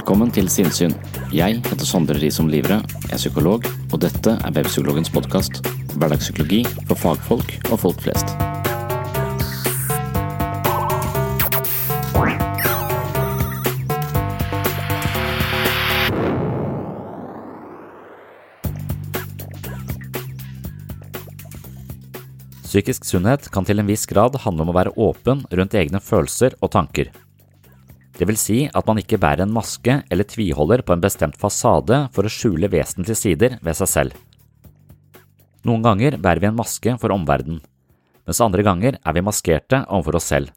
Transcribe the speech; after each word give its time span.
Velkommen 0.00 0.30
til 0.32 0.46
Sinnsyn. 0.48 0.94
Jeg 1.28 1.58
heter 1.60 1.84
Sondre 1.84 2.14
Risom 2.16 2.46
Livre, 2.48 2.78
jeg 3.02 3.12
er 3.12 3.18
psykolog, 3.20 3.66
og 3.92 3.98
dette 4.00 4.32
er 4.32 4.54
Webpsykologens 4.56 5.10
podkast. 5.12 5.60
Hverdagspsykologi 5.92 6.62
for 6.88 6.96
fagfolk 6.96 7.52
og 7.68 7.82
folk 7.82 8.00
flest. 8.00 8.32
Psykisk 22.64 23.04
sunnhet 23.04 23.52
kan 23.52 23.68
til 23.68 23.84
en 23.84 23.92
viss 23.92 24.08
grad 24.08 24.46
handle 24.46 24.64
om 24.64 24.72
å 24.72 24.80
være 24.80 24.96
åpen 24.96 25.44
rundt 25.52 25.76
egne 25.76 26.00
følelser 26.00 26.56
og 26.64 26.72
tanker. 26.72 27.12
Det 28.20 28.26
vil 28.28 28.36
si 28.36 28.58
at 28.68 28.84
man 28.84 28.98
ikke 29.00 29.16
bærer 29.16 29.46
en 29.46 29.52
maske 29.54 29.94
eller 30.12 30.26
tviholder 30.28 30.82
på 30.84 30.92
en 30.92 31.00
bestemt 31.00 31.38
fasade 31.40 32.02
for 32.12 32.28
å 32.28 32.32
skjule 32.32 32.68
vesentlige 32.68 33.16
sider 33.16 33.54
ved 33.64 33.78
seg 33.78 33.88
selv. 33.88 34.16
Noen 35.64 35.80
ganger 35.84 36.18
bærer 36.20 36.42
vi 36.42 36.48
en 36.50 36.58
maske 36.58 36.92
for 37.00 37.14
omverdenen, 37.14 37.62
mens 38.28 38.40
andre 38.44 38.64
ganger 38.66 38.98
er 39.00 39.16
vi 39.16 39.22
maskerte 39.24 39.86
overfor 39.88 40.18
oss 40.18 40.28
selv. 40.34 40.50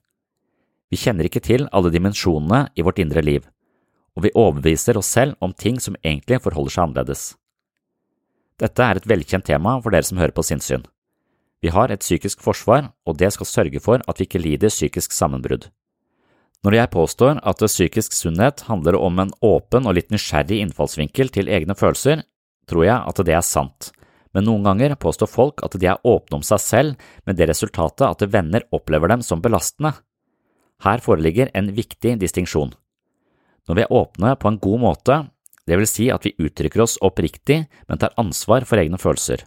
Vi 0.91 0.99
kjenner 0.99 1.29
ikke 1.29 1.41
til 1.43 1.63
alle 1.71 1.91
dimensjonene 1.93 2.65
i 2.75 2.83
vårt 2.83 2.99
indre 2.99 3.23
liv, 3.23 3.45
og 4.15 4.25
vi 4.27 4.33
overbeviser 4.35 4.99
oss 4.99 5.13
selv 5.15 5.39
om 5.39 5.55
ting 5.55 5.79
som 5.79 5.95
egentlig 6.03 6.41
forholder 6.43 6.75
seg 6.75 6.83
annerledes. 6.83 7.23
Dette 8.59 8.83
er 8.83 8.99
et 8.99 9.07
velkjent 9.07 9.47
tema 9.47 9.77
for 9.79 9.95
dere 9.95 10.07
som 10.07 10.19
hører 10.19 10.35
på 10.35 10.43
sinnssyn. 10.43 10.83
Vi 11.63 11.71
har 11.71 11.95
et 11.95 12.03
psykisk 12.03 12.43
forsvar, 12.43 12.91
og 13.07 13.17
det 13.23 13.31
skal 13.33 13.47
sørge 13.47 13.79
for 13.79 14.03
at 14.03 14.19
vi 14.19 14.27
ikke 14.27 14.43
lider 14.43 14.71
psykisk 14.71 15.15
sammenbrudd. 15.15 15.69
Når 16.63 16.77
jeg 16.77 16.91
påstår 16.93 17.41
at 17.43 17.59
psykisk 17.67 18.13
sunnhet 18.15 18.63
handler 18.69 18.95
om 18.95 19.17
en 19.19 19.33
åpen 19.43 19.87
og 19.89 19.97
litt 19.97 20.13
nysgjerrig 20.13 20.61
innfallsvinkel 20.63 21.31
til 21.35 21.51
egne 21.51 21.75
følelser, 21.75 22.23
tror 22.71 22.85
jeg 22.87 22.99
at 23.11 23.19
det 23.27 23.35
er 23.35 23.43
sant, 23.43 23.89
men 24.31 24.47
noen 24.47 24.63
ganger 24.63 24.95
påstår 24.95 25.27
folk 25.27 25.63
at 25.65 25.75
de 25.79 25.89
er 25.91 25.99
åpne 26.07 26.39
om 26.39 26.45
seg 26.45 26.61
selv 26.63 27.09
med 27.27 27.35
det 27.37 27.49
resultatet 27.51 28.05
at 28.07 28.23
venner 28.31 28.63
opplever 28.71 29.11
dem 29.11 29.25
som 29.25 29.43
belastende. 29.43 29.91
Her 30.83 31.03
foreligger 31.03 31.51
en 31.53 31.73
viktig 31.75 32.15
distinksjon. 32.21 32.71
Når 33.67 33.75
vi 33.75 33.83
er 33.83 33.95
åpne 33.95 34.35
på 34.39 34.49
en 34.49 34.59
god 34.63 34.79
måte, 34.83 35.17
det 35.67 35.79
vil 35.79 35.87
si 35.87 36.09
at 36.11 36.23
vi 36.27 36.35
uttrykker 36.39 36.83
oss 36.83 36.97
oppriktig, 37.03 37.65
men 37.87 37.99
tar 37.99 38.15
ansvar 38.19 38.63
for 38.67 38.79
egne 38.79 38.99
følelser. 38.99 39.45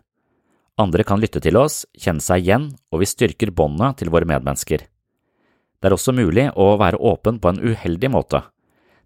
Andre 0.81 1.05
kan 1.09 1.21
lytte 1.21 1.41
til 1.41 1.57
oss, 1.57 1.85
kjenne 1.97 2.25
seg 2.25 2.45
igjen, 2.45 2.71
og 2.93 3.01
vi 3.01 3.09
styrker 3.09 3.53
båndet 3.57 4.01
til 4.01 4.13
våre 4.13 4.29
medmennesker. 4.29 4.85
Det 5.87 5.93
er 5.93 5.95
også 5.95 6.17
mulig 6.19 6.49
å 6.59 6.65
være 6.81 6.99
åpen 6.99 7.37
på 7.39 7.53
en 7.53 7.61
uheldig 7.63 8.09
måte. 8.11 8.41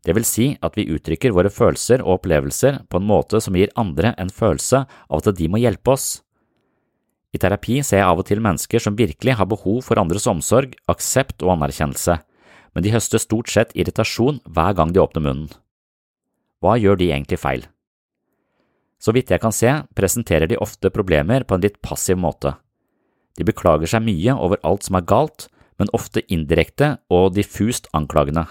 Det 0.01 0.15
vil 0.17 0.25
si 0.25 0.47
at 0.65 0.79
vi 0.79 0.87
uttrykker 0.89 1.35
våre 1.37 1.51
følelser 1.53 2.01
og 2.01 2.15
opplevelser 2.15 2.79
på 2.89 2.97
en 2.97 3.05
måte 3.05 3.37
som 3.45 3.59
gir 3.59 3.69
andre 3.77 4.15
en 4.17 4.33
følelse 4.33 4.87
av 4.89 5.21
at 5.21 5.37
de 5.37 5.49
må 5.53 5.61
hjelpe 5.61 5.93
oss. 5.93 6.07
I 7.37 7.43
terapi 7.45 7.83
ser 7.85 8.01
jeg 8.01 8.09
av 8.09 8.23
og 8.25 8.31
til 8.31 8.41
mennesker 8.41 8.81
som 8.81 8.97
virkelig 8.97 9.37
har 9.37 9.51
behov 9.53 9.83
for 9.85 10.01
andres 10.01 10.25
omsorg, 10.33 10.73
aksept 10.89 11.45
og 11.45 11.53
anerkjennelse, 11.59 12.17
men 12.73 12.89
de 12.89 12.97
høster 12.97 13.21
stort 13.21 13.53
sett 13.53 13.77
irritasjon 13.77 14.41
hver 14.49 14.81
gang 14.81 14.97
de 14.97 15.05
åpner 15.05 15.29
munnen. 15.29 15.53
Hva 16.65 16.81
gjør 16.81 16.97
de 16.97 17.13
egentlig 17.13 17.43
feil? 17.45 17.69
Så 18.97 19.13
vidt 19.13 19.29
jeg 19.29 19.45
kan 19.45 19.53
se, 19.53 19.83
presenterer 19.93 20.49
de 20.49 20.57
ofte 20.57 20.89
problemer 20.89 21.45
på 21.45 21.61
en 21.61 21.69
litt 21.69 21.83
passiv 21.85 22.17
måte. 22.17 22.57
De 23.37 23.45
beklager 23.45 23.99
seg 23.99 24.09
mye 24.09 24.41
over 24.41 24.65
alt 24.65 24.89
som 24.89 24.97
er 24.97 25.05
galt, 25.05 25.51
men 25.81 25.91
ofte 25.97 26.23
indirekte 26.29 26.99
og 27.09 27.33
diffust 27.35 27.89
anklagende. 27.97 28.45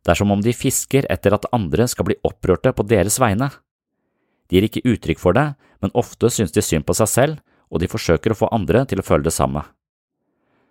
Det 0.00 0.14
er 0.14 0.20
som 0.22 0.30
om 0.32 0.40
de 0.40 0.54
fisker 0.56 1.04
etter 1.12 1.34
at 1.36 1.48
andre 1.52 1.88
skal 1.90 2.06
bli 2.08 2.16
opprørte 2.24 2.72
på 2.72 2.86
deres 2.88 3.18
vegne. 3.20 3.50
De 4.48 4.56
gir 4.56 4.68
ikke 4.68 4.84
uttrykk 4.88 5.20
for 5.20 5.36
det, 5.36 5.50
men 5.82 5.92
ofte 5.98 6.30
synes 6.32 6.54
de 6.54 6.64
synd 6.64 6.86
på 6.88 6.96
seg 6.96 7.10
selv, 7.10 7.42
og 7.70 7.82
de 7.82 7.90
forsøker 7.90 8.32
å 8.32 8.38
få 8.38 8.48
andre 8.54 8.86
til 8.88 9.02
å 9.02 9.06
føle 9.06 9.26
det 9.26 9.34
samme. 9.34 9.62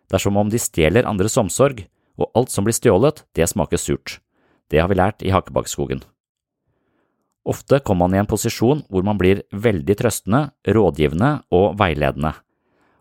Det 0.10 0.18
er 0.18 0.24
som 0.24 0.40
om 0.42 0.50
de 0.50 0.60
stjeler 0.60 1.08
andres 1.08 1.38
omsorg, 1.38 1.84
og 2.20 2.32
alt 2.36 2.52
som 2.52 2.66
blir 2.66 2.76
stjålet, 2.76 3.24
det 3.38 3.48
smaker 3.48 3.80
surt. 3.80 4.18
Det 4.70 4.82
har 4.82 4.90
vi 4.90 4.98
lært 4.98 5.24
i 5.24 5.32
Hakebakkskogen. 5.34 6.02
Ofte 7.50 7.80
kommer 7.86 8.08
man 8.08 8.18
i 8.18 8.22
en 8.22 8.30
posisjon 8.30 8.84
hvor 8.92 9.06
man 9.06 9.18
blir 9.18 9.46
veldig 9.54 9.96
trøstende, 10.02 10.50
rådgivende 10.68 11.32
og 11.56 11.78
veiledende. 11.80 12.34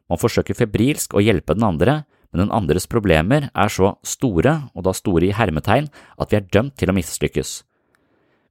Man 0.08 0.20
forsøker 0.20 0.56
febrilsk 0.56 1.16
å 1.16 1.24
hjelpe 1.24 1.56
den 1.56 1.66
andre, 1.66 2.02
men 2.32 2.44
den 2.44 2.52
andres 2.52 2.86
problemer 2.90 3.48
er 3.54 3.72
så 3.72 3.94
store, 4.04 4.68
og 4.74 4.84
da 4.84 4.92
store 4.96 5.28
i 5.28 5.34
hermetegn, 5.36 5.88
at 6.18 6.32
vi 6.32 6.38
er 6.38 6.48
dømt 6.52 6.76
til 6.80 6.92
å 6.92 6.96
mislykkes. 6.96 7.62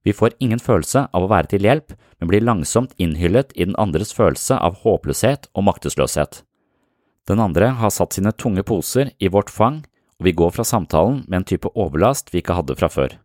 Vi 0.07 0.15
får 0.15 0.37
ingen 0.39 0.61
følelse 0.63 1.07
av 1.11 1.25
å 1.25 1.29
være 1.29 1.51
til 1.51 1.65
hjelp, 1.67 1.93
men 2.17 2.29
blir 2.31 2.45
langsomt 2.45 2.93
innhyllet 2.97 3.51
i 3.55 3.65
den 3.67 3.75
andres 3.81 4.13
følelse 4.15 4.55
av 4.55 4.79
håpløshet 4.85 5.49
og 5.53 5.67
maktesløshet. 5.67 6.41
Den 7.27 7.43
andre 7.43 7.73
har 7.75 7.91
satt 7.91 8.15
sine 8.15 8.31
tunge 8.31 8.63
poser 8.63 9.11
i 9.19 9.27
vårt 9.27 9.51
fang, 9.51 9.81
og 10.17 10.25
vi 10.25 10.33
går 10.33 10.55
fra 10.55 10.65
samtalen 10.65 11.25
med 11.27 11.41
en 11.41 11.47
type 11.51 11.69
overlast 11.75 12.31
vi 12.31 12.39
ikke 12.41 12.55
hadde 12.57 12.77
fra 12.79 12.89
før. 12.89 13.17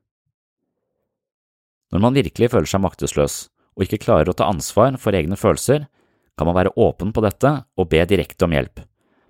Når 1.93 2.03
man 2.03 2.17
virkelig 2.17 2.51
føler 2.53 2.69
seg 2.69 2.83
maktesløs 2.83 3.37
og 3.77 3.87
ikke 3.87 4.03
klarer 4.03 4.29
å 4.29 4.37
ta 4.37 4.49
ansvar 4.51 4.99
for 5.01 5.17
egne 5.17 5.39
følelser, 5.39 5.87
kan 6.37 6.49
man 6.49 6.57
være 6.57 6.75
åpen 6.81 7.13
på 7.15 7.23
dette 7.25 7.53
og 7.79 7.89
be 7.93 8.03
direkte 8.09 8.49
om 8.49 8.57
hjelp. 8.57 8.83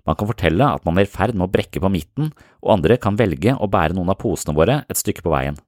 Man 0.03 0.17
kan 0.19 0.27
fortelle 0.27 0.65
at 0.67 0.83
man 0.83 0.97
er 0.99 1.07
i 1.07 1.11
ferd 1.11 1.35
med 1.35 1.47
å 1.47 1.51
brekke 1.51 1.79
på 1.79 1.91
midten, 1.91 2.31
og 2.63 2.73
andre 2.75 2.97
kan 2.99 3.19
velge 3.19 3.55
å 3.55 3.69
bære 3.71 3.95
noen 3.95 4.11
av 4.11 4.19
posene 4.19 4.55
våre 4.57 4.81
et 4.91 4.99
stykke 4.99 5.23
på 5.23 5.31
veien. 5.31 5.59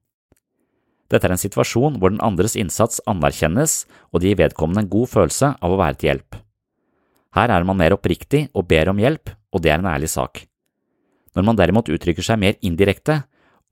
Dette 1.08 1.28
er 1.28 1.36
en 1.36 1.40
situasjon 1.40 2.00
hvor 2.00 2.12
den 2.12 2.22
andres 2.24 2.56
innsats 2.58 3.00
anerkjennes, 3.08 3.84
og 4.10 4.20
det 4.20 4.32
gir 4.32 4.40
vedkommende 4.42 4.84
en 4.84 4.92
god 4.92 5.12
følelse 5.12 5.52
av 5.54 5.72
å 5.72 5.78
være 5.80 6.00
til 6.00 6.10
hjelp. 6.10 6.40
Her 7.36 7.52
er 7.52 7.66
man 7.68 7.78
mer 7.78 7.94
oppriktig 7.94 8.46
og 8.56 8.66
ber 8.68 8.90
om 8.90 9.00
hjelp, 9.00 9.30
og 9.54 9.62
det 9.62 9.72
er 9.72 9.80
en 9.80 9.88
ærlig 9.92 10.10
sak. 10.12 10.44
Når 11.36 11.46
man 11.46 11.58
derimot 11.58 11.90
uttrykker 11.92 12.24
seg 12.24 12.40
mer 12.40 12.56
indirekte, 12.64 13.22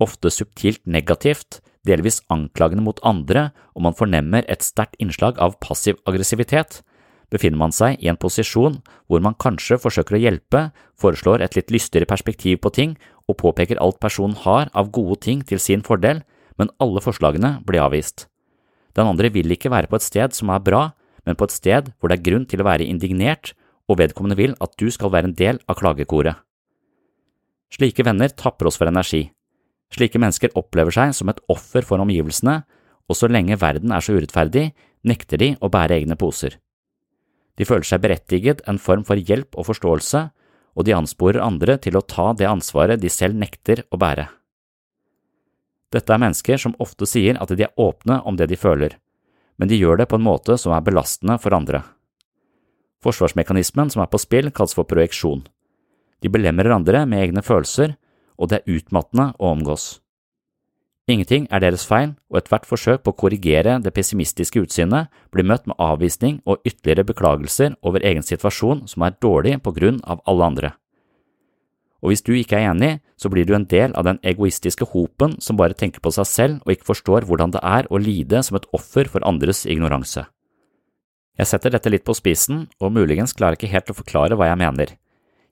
ofte 0.02 0.30
subtilt 0.32 0.82
negativt, 0.84 1.60
delvis 1.84 2.20
anklagende 2.32 2.84
mot 2.84 3.00
andre 3.06 3.50
og 3.74 3.84
man 3.86 3.96
fornemmer 3.96 4.44
et 4.48 4.64
sterkt 4.64 4.96
innslag 5.02 5.40
av 5.42 5.58
passiv 5.64 5.98
aggressivitet, 6.08 6.82
befinner 7.32 7.60
man 7.60 7.72
seg 7.74 8.00
i 8.02 8.10
en 8.10 8.18
posisjon 8.20 8.80
hvor 9.08 9.22
man 9.24 9.36
kanskje 9.40 9.78
forsøker 9.80 10.16
å 10.16 10.22
hjelpe, 10.22 10.68
foreslår 11.00 11.44
et 11.44 11.56
litt 11.58 11.72
lystigere 11.74 12.08
perspektiv 12.10 12.60
på 12.64 12.72
ting 12.74 12.94
og 13.28 13.38
påpeker 13.40 13.80
alt 13.80 14.00
personen 14.02 14.36
har 14.44 14.70
av 14.74 14.92
gode 14.94 15.20
ting 15.24 15.42
til 15.46 15.60
sin 15.62 15.84
fordel, 15.86 16.22
men 16.58 16.70
alle 16.82 17.02
forslagene 17.02 17.58
blir 17.66 17.82
avvist. 17.84 18.28
Den 18.94 19.10
andre 19.10 19.30
vil 19.34 19.50
ikke 19.50 19.72
være 19.72 19.90
på 19.90 19.98
et 19.98 20.06
sted 20.06 20.36
som 20.36 20.52
er 20.54 20.62
bra, 20.62 20.88
men 21.26 21.38
på 21.38 21.48
et 21.48 21.54
sted 21.54 21.90
hvor 21.98 22.10
det 22.10 22.20
er 22.20 22.26
grunn 22.28 22.48
til 22.48 22.62
å 22.62 22.68
være 22.68 22.86
indignert, 22.86 23.54
og 23.90 23.98
vedkommende 24.00 24.38
vil 24.38 24.54
at 24.64 24.76
du 24.80 24.86
skal 24.92 25.12
være 25.12 25.30
en 25.30 25.36
del 25.36 25.60
av 25.68 25.76
klagekoret. 25.80 26.38
Slike 27.74 28.04
venner 28.06 28.30
tapper 28.30 28.70
oss 28.70 28.78
for 28.80 28.88
energi. 28.88 29.26
Slike 29.92 30.20
mennesker 30.20 30.54
opplever 30.58 30.94
seg 30.94 31.12
som 31.16 31.30
et 31.30 31.40
offer 31.52 31.84
for 31.86 32.00
omgivelsene, 32.02 32.62
og 33.10 33.18
så 33.18 33.28
lenge 33.28 33.58
verden 33.60 33.92
er 33.92 34.04
så 34.04 34.14
urettferdig, 34.16 34.70
nekter 35.04 35.40
de 35.40 35.50
å 35.60 35.68
bære 35.72 35.98
egne 35.98 36.16
poser. 36.16 36.56
De 37.58 37.66
føler 37.68 37.86
seg 37.86 38.02
berettiget 38.02 38.62
en 38.70 38.80
form 38.82 39.04
for 39.06 39.18
hjelp 39.18 39.54
og 39.58 39.68
forståelse, 39.68 40.24
og 40.74 40.86
de 40.86 40.94
ansporer 40.96 41.42
andre 41.42 41.76
til 41.78 41.96
å 41.96 42.02
ta 42.02 42.32
det 42.34 42.48
ansvaret 42.50 43.00
de 43.00 43.10
selv 43.12 43.38
nekter 43.38 43.84
å 43.94 44.00
bære. 44.00 44.26
Dette 45.94 46.10
er 46.10 46.22
mennesker 46.22 46.58
som 46.58 46.74
ofte 46.82 47.06
sier 47.06 47.38
at 47.38 47.52
de 47.54 47.66
er 47.68 47.74
åpne 47.78 48.18
om 48.26 48.34
det 48.38 48.48
de 48.50 48.58
føler, 48.58 48.96
men 49.58 49.70
de 49.70 49.78
gjør 49.78 50.02
det 50.02 50.08
på 50.10 50.18
en 50.18 50.26
måte 50.26 50.58
som 50.58 50.74
er 50.74 50.82
belastende 50.82 51.38
for 51.38 51.54
andre. 51.54 51.84
Forsvarsmekanismen 53.04 53.92
som 53.92 54.02
er 54.02 54.10
på 54.10 54.18
spill, 54.18 54.50
kalles 54.50 54.74
for 54.74 54.88
projeksjon. 54.90 55.44
De 56.24 56.32
belemrer 56.32 56.74
andre 56.74 57.04
med 57.06 57.22
egne 57.22 57.44
følelser, 57.44 57.94
og 58.40 58.50
det 58.50 58.62
er 58.62 58.78
utmattende 58.80 59.30
å 59.38 59.52
omgås. 59.52 60.00
Ingenting 61.04 61.44
er 61.52 61.60
deres 61.60 61.82
feil, 61.84 62.14
og 62.32 62.38
ethvert 62.40 62.64
forsøk 62.64 63.02
på 63.04 63.12
å 63.12 63.18
korrigere 63.24 63.76
det 63.84 63.92
pessimistiske 63.92 64.62
utsynet 64.64 65.10
blir 65.34 65.44
møtt 65.44 65.66
med 65.68 65.76
avvisning 65.76 66.38
og 66.48 66.64
ytterligere 66.64 67.04
beklagelser 67.10 67.74
over 67.84 68.00
egen 68.00 68.24
situasjon 68.24 68.86
som 68.88 69.04
er 69.04 69.18
dårlig 69.20 69.58
på 69.60 69.74
grunn 69.76 70.00
av 70.08 70.22
alle 70.24 70.48
andre. 70.48 70.70
Og 72.00 72.12
hvis 72.12 72.24
du 72.24 72.32
ikke 72.36 72.56
er 72.56 72.70
enig, 72.70 72.98
så 73.20 73.28
blir 73.32 73.44
du 73.48 73.54
en 73.56 73.68
del 73.68 73.92
av 73.96 74.04
den 74.08 74.18
egoistiske 74.24 74.88
hopen 74.92 75.38
som 75.44 75.60
bare 75.60 75.76
tenker 75.76 76.00
på 76.04 76.12
seg 76.12 76.28
selv 76.28 76.64
og 76.64 76.72
ikke 76.72 76.90
forstår 76.92 77.28
hvordan 77.28 77.52
det 77.52 77.62
er 77.64 77.88
å 77.88 78.00
lide 78.00 78.42
som 78.44 78.56
et 78.56 78.68
offer 78.76 79.08
for 79.08 79.24
andres 79.28 79.64
ignoranse. 79.64 80.24
Jeg 81.36 81.50
setter 81.50 81.72
dette 81.74 81.90
litt 81.90 82.04
på 82.06 82.14
spisen, 82.14 82.68
og 82.80 82.92
muligens 82.94 83.32
klarer 83.36 83.58
ikke 83.58 83.72
helt 83.72 83.90
å 83.90 83.96
forklare 83.96 84.36
hva 84.38 84.52
jeg 84.52 84.60
mener. 84.60 84.92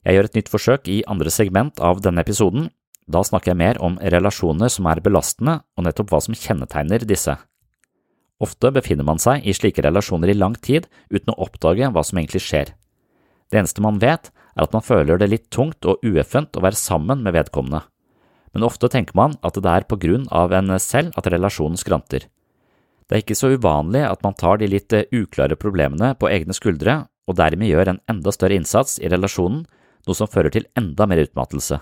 Jeg 0.05 0.15
gjør 0.15 0.29
et 0.29 0.37
nytt 0.37 0.51
forsøk 0.51 0.87
i 0.89 1.01
andre 1.09 1.33
segment 1.33 1.81
av 1.83 2.01
denne 2.05 2.23
episoden, 2.23 2.69
da 3.07 3.23
snakker 3.25 3.51
jeg 3.51 3.59
mer 3.59 3.79
om 3.83 3.97
relasjoner 3.99 4.71
som 4.71 4.87
er 4.87 5.01
belastende, 5.03 5.59
og 5.77 5.85
nettopp 5.85 6.13
hva 6.13 6.21
som 6.23 6.37
kjennetegner 6.37 7.03
disse. 7.07 7.35
Ofte 8.43 8.71
befinner 8.75 9.07
man 9.07 9.21
seg 9.21 9.45
i 9.47 9.55
slike 9.55 9.83
relasjoner 9.85 10.31
i 10.31 10.37
lang 10.37 10.55
tid 10.55 10.87
uten 11.11 11.33
å 11.33 11.39
oppdage 11.45 11.89
hva 11.91 12.03
som 12.03 12.19
egentlig 12.19 12.43
skjer. 12.43 12.73
Det 13.51 13.59
eneste 13.59 13.83
man 13.85 13.99
vet, 14.01 14.31
er 14.55 14.65
at 14.65 14.73
man 14.73 14.85
føler 14.85 15.19
det 15.19 15.29
litt 15.31 15.49
tungt 15.53 15.85
og 15.85 16.03
ueffent 16.05 16.57
å 16.57 16.63
være 16.63 16.79
sammen 16.79 17.23
med 17.25 17.35
vedkommende, 17.35 17.83
men 18.53 18.65
ofte 18.65 18.89
tenker 18.91 19.17
man 19.17 19.35
at 19.41 19.57
det 19.57 19.69
er 19.69 19.87
på 19.89 19.97
grunn 20.01 20.27
av 20.31 20.53
en 20.53 20.75
selv 20.79 21.15
at 21.17 21.27
relasjonen 21.33 21.79
skranter. 21.79 22.27
Det 23.09 23.17
er 23.17 23.23
ikke 23.23 23.37
så 23.37 23.51
uvanlig 23.53 24.03
at 24.05 24.21
man 24.23 24.37
tar 24.37 24.61
de 24.61 24.69
litt 24.69 24.93
uklare 24.93 25.57
problemene 25.59 26.13
på 26.17 26.29
egne 26.31 26.55
skuldre 26.55 27.03
og 27.27 27.37
dermed 27.39 27.69
gjør 27.69 27.93
en 27.93 28.01
enda 28.11 28.33
større 28.35 28.57
innsats 28.57 28.99
i 28.99 29.09
relasjonen, 29.11 29.63
noe 30.07 30.17
som 30.17 30.29
fører 30.29 30.53
til 30.53 30.67
enda 30.79 31.07
mer 31.07 31.21
utmattelse. 31.23 31.79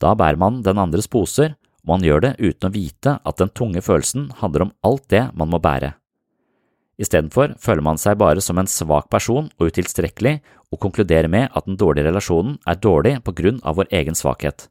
Da 0.00 0.14
bærer 0.16 0.40
man 0.40 0.62
den 0.64 0.80
andres 0.80 1.08
poser, 1.10 1.54
og 1.84 1.92
man 1.94 2.04
gjør 2.04 2.24
det 2.24 2.34
uten 2.40 2.68
å 2.68 2.74
vite 2.74 3.16
at 3.20 3.40
den 3.40 3.52
tunge 3.56 3.82
følelsen 3.84 4.30
handler 4.40 4.68
om 4.68 4.74
alt 4.86 5.06
det 5.12 5.26
man 5.36 5.52
må 5.52 5.60
bære. 5.62 5.94
Istedenfor 7.00 7.54
føler 7.60 7.84
man 7.84 8.00
seg 8.00 8.18
bare 8.20 8.42
som 8.44 8.58
en 8.60 8.68
svak 8.68 9.08
person 9.12 9.48
og 9.56 9.70
utilstrekkelig 9.70 10.34
og 10.70 10.80
konkluderer 10.82 11.30
med 11.32 11.48
at 11.56 11.64
den 11.64 11.78
dårlige 11.80 12.10
relasjonen 12.10 12.58
er 12.68 12.76
dårlig 12.76 13.14
på 13.24 13.32
grunn 13.38 13.60
av 13.64 13.78
vår 13.80 13.88
egen 14.02 14.18
svakhet. 14.18 14.68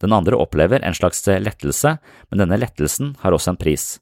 Den 0.00 0.12
andre 0.16 0.36
opplever 0.40 0.84
en 0.84 0.96
slags 0.96 1.24
lettelse, 1.28 1.96
men 2.28 2.42
denne 2.42 2.60
lettelsen 2.60 3.14
har 3.20 3.36
også 3.36 3.54
en 3.54 3.60
pris. 3.60 3.98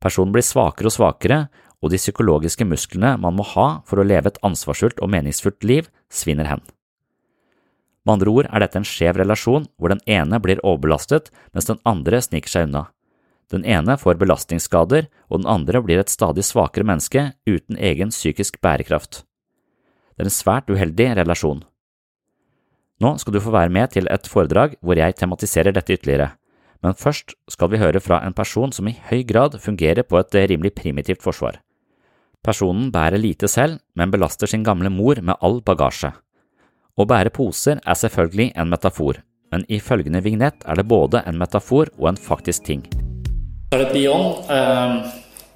Personen 0.00 0.32
blir 0.32 0.44
svakere 0.44 0.88
og 0.88 0.96
svakere, 0.96 1.38
og 1.78 1.92
de 1.92 2.00
psykologiske 2.00 2.66
musklene 2.66 3.14
man 3.20 3.36
må 3.36 3.44
ha 3.54 3.68
for 3.86 4.00
å 4.00 4.06
leve 4.06 4.32
et 4.32 4.40
ansvarsfullt 4.44 5.00
og 5.04 5.12
meningsfullt 5.12 5.64
liv, 5.64 5.88
svinner 6.10 6.48
hen. 6.50 6.64
Med 8.06 8.18
andre 8.18 8.32
ord 8.32 8.48
er 8.48 8.62
dette 8.62 8.78
en 8.80 8.86
skjev 8.86 9.18
relasjon 9.20 9.66
hvor 9.76 9.92
den 9.92 10.02
ene 10.06 10.38
blir 10.42 10.62
overbelastet 10.62 11.32
mens 11.52 11.68
den 11.68 11.80
andre 11.88 12.20
sniker 12.24 12.52
seg 12.52 12.68
unna. 12.68 12.86
Den 13.48 13.64
ene 13.64 13.96
får 13.96 14.18
belastningsskader, 14.20 15.06
og 15.32 15.40
den 15.40 15.48
andre 15.48 15.80
blir 15.80 16.00
et 16.02 16.12
stadig 16.12 16.44
svakere 16.44 16.84
menneske 16.84 17.30
uten 17.48 17.78
egen 17.80 18.12
psykisk 18.12 18.60
bærekraft. 18.60 19.22
Det 20.16 20.26
er 20.26 20.28
en 20.28 20.34
svært 20.34 20.68
uheldig 20.68 21.14
relasjon. 21.16 21.62
Nå 23.00 23.14
skal 23.22 23.36
du 23.36 23.40
få 23.40 23.54
være 23.54 23.72
med 23.72 23.94
til 23.94 24.10
et 24.10 24.28
foredrag 24.28 24.74
hvor 24.82 24.98
jeg 24.98 25.16
tematiserer 25.16 25.72
dette 25.72 25.94
ytterligere, 25.94 26.32
men 26.84 26.98
først 26.98 27.34
skal 27.50 27.70
vi 27.72 27.80
høre 27.80 28.02
fra 28.02 28.20
en 28.26 28.36
person 28.36 28.72
som 28.74 28.88
i 28.90 28.96
høy 29.08 29.22
grad 29.26 29.56
fungerer 29.62 30.04
på 30.06 30.18
et 30.20 30.34
rimelig 30.50 30.74
primitivt 30.76 31.22
forsvar. 31.22 31.60
Personen 32.44 32.92
bærer 32.94 33.18
lite 33.18 33.48
selv, 33.50 33.80
men 33.96 34.10
belaster 34.10 34.46
sin 34.50 34.66
gamle 34.66 34.90
mor 34.90 35.18
med 35.22 35.38
all 35.42 35.60
bagasje. 35.62 36.12
Å 36.98 37.04
bære 37.06 37.30
poser 37.30 37.78
er 37.78 37.94
selvfølgelig 37.94 38.48
en 38.58 38.70
metafor, 38.72 39.20
men 39.54 39.62
i 39.70 39.78
følgende 39.78 40.18
vignett 40.24 40.64
er 40.66 40.80
det 40.80 40.88
både 40.90 41.20
en 41.30 41.36
metafor 41.38 41.92
og 41.94 42.08
en 42.10 42.18
faktisk 42.18 42.64
ting. 42.66 42.82
Så 43.70 43.78
er 43.78 43.84
det 43.84 43.92
Bion. 43.92 44.26
Ehm, 44.50 44.96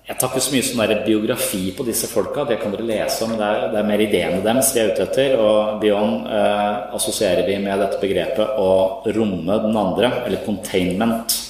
jeg 0.06 0.20
tar 0.20 0.30
ikke 0.30 0.44
så 0.44 0.54
mye 0.54 0.68
sånn 0.68 1.02
biografi 1.02 1.64
på 1.74 1.86
disse 1.88 2.06
folka, 2.12 2.44
det 2.46 2.60
kan 2.62 2.70
dere 2.70 2.86
lese 2.86 3.26
om. 3.26 3.34
Det 3.40 3.48
er, 3.48 3.66
det 3.72 3.80
er 3.80 3.90
mer 3.90 4.06
ideene 4.06 4.38
deres 4.44 4.70
vi 4.70 4.84
er 4.84 4.94
ute 4.94 5.08
etter. 5.08 5.34
Og 5.42 5.82
Bion 5.82 6.28
eh, 6.30 6.94
assosierer 6.94 7.42
vi 7.48 7.58
med 7.64 7.82
dette 7.82 7.98
begrepet 7.98 8.58
å 8.62 8.70
romme 9.18 9.58
den 9.66 9.82
andre, 9.82 10.12
eller 10.22 10.46
containment. 10.46 11.40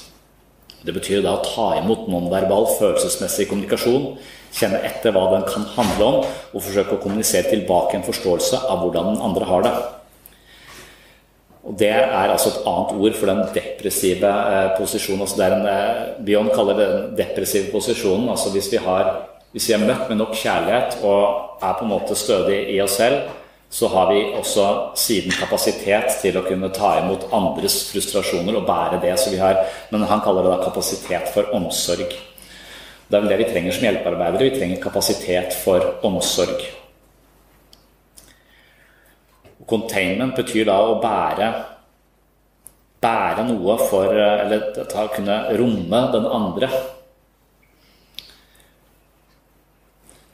Det 0.82 0.96
betyr 0.96 1.20
da 1.20 1.36
å 1.36 1.44
ta 1.44 1.68
imot 1.82 2.08
nonverbal 2.08 2.70
følelsesmessig 2.78 3.50
kommunikasjon 3.52 4.14
kjenne 4.52 4.82
etter 4.84 5.14
hva 5.14 5.24
den 5.32 5.46
kan 5.48 5.64
handle 5.76 6.08
om, 6.08 6.30
og 6.52 6.62
forsøke 6.64 6.96
å 6.96 7.02
kommunisere 7.02 7.50
tilbake 7.50 7.98
en 7.98 8.06
forståelse 8.06 8.64
av 8.68 8.84
hvordan 8.84 9.12
den 9.14 9.24
andre 9.24 9.48
har 9.48 9.66
det. 9.66 9.74
Og 11.62 11.76
Det 11.78 11.90
er 11.94 12.30
altså 12.30 12.50
et 12.50 12.64
annet 12.66 12.96
ord 12.98 13.18
for 13.18 13.30
den 13.30 13.42
depressive 13.54 14.30
eh, 14.54 14.72
posisjonen. 14.78 15.20
Altså 15.22 15.36
det 15.38 15.44
er 15.46 15.52
en, 15.56 15.68
eh, 15.70 16.24
Bion 16.26 16.50
kaller 16.50 16.78
det 16.78 16.88
den 16.90 17.12
depressive 17.20 17.70
posisjonen. 17.70 18.28
altså 18.28 18.50
hvis 18.50 18.72
vi, 18.72 18.80
har, 18.82 19.12
hvis 19.52 19.68
vi 19.68 19.76
er 19.76 19.86
møtt 19.86 20.08
med 20.08 20.18
nok 20.18 20.34
kjærlighet 20.34 20.98
og 21.04 21.62
er 21.62 21.78
på 21.78 21.86
en 21.86 21.94
måte 21.94 22.18
stødig 22.18 22.66
i 22.74 22.80
oss 22.82 22.98
selv, 22.98 23.30
så 23.72 23.88
har 23.88 24.10
vi 24.10 24.34
også 24.36 24.96
siden 25.00 25.32
kapasitet 25.32 26.18
til 26.20 26.36
å 26.36 26.42
kunne 26.44 26.68
ta 26.74 26.98
imot 27.00 27.30
andres 27.32 27.78
frustrasjoner 27.88 28.58
og 28.58 28.66
bære 28.68 28.98
det. 29.00 29.14
Så 29.16 29.30
vi 29.32 29.40
har, 29.40 29.62
men 29.90 30.04
han 30.10 30.20
kaller 30.20 30.44
det 30.44 30.58
da 30.58 30.66
kapasitet 30.66 31.30
for 31.32 31.48
omsorg. 31.56 32.10
Det 33.12 33.18
er 33.18 33.24
vel 33.26 33.32
det 33.34 33.42
vi 33.42 33.46
trenger 33.50 33.74
som 33.76 33.82
hjelpearbeidere. 33.84 34.46
Vi 34.46 34.56
trenger 34.56 34.78
kapasitet 34.80 35.52
for 35.52 35.82
omsorg. 36.08 36.62
Containment 39.68 40.32
betyr 40.38 40.64
da 40.70 40.78
å 40.80 40.94
bære, 41.02 41.48
bære 43.04 43.44
noe 43.50 43.74
for 43.84 44.16
Eller 44.16 44.80
å 44.80 45.04
kunne 45.12 45.36
romme 45.60 46.00
den 46.14 46.30
andre. 46.38 46.70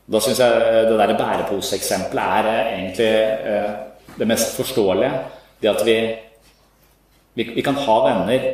Da 0.07 0.23
syns 0.23 0.45
jeg 0.45 0.87
det 0.93 1.01
der 1.03 1.17
bæreposeeksempelet 1.19 2.47
er 2.55 2.71
egentlig 2.77 3.11
eh, 3.57 3.75
det 4.23 4.31
mest 4.31 4.55
forståelige. 4.55 5.11
Det 5.59 5.75
at 5.75 5.83
vi, 5.83 5.99
vi, 7.35 7.51
vi 7.59 7.67
kan 7.67 7.83
ha 7.89 8.01
venner 8.07 8.49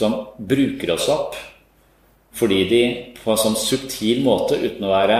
som 0.00 0.16
bruker 0.40 0.96
oss 0.96 1.12
opp 1.12 1.36
fordi 2.36 2.60
de 2.70 2.82
på 3.18 3.32
en 3.32 3.40
sånn 3.40 3.58
subtil 3.58 4.22
måte, 4.24 4.58
uten 4.60 4.86
å 4.86 4.94
være 4.94 5.18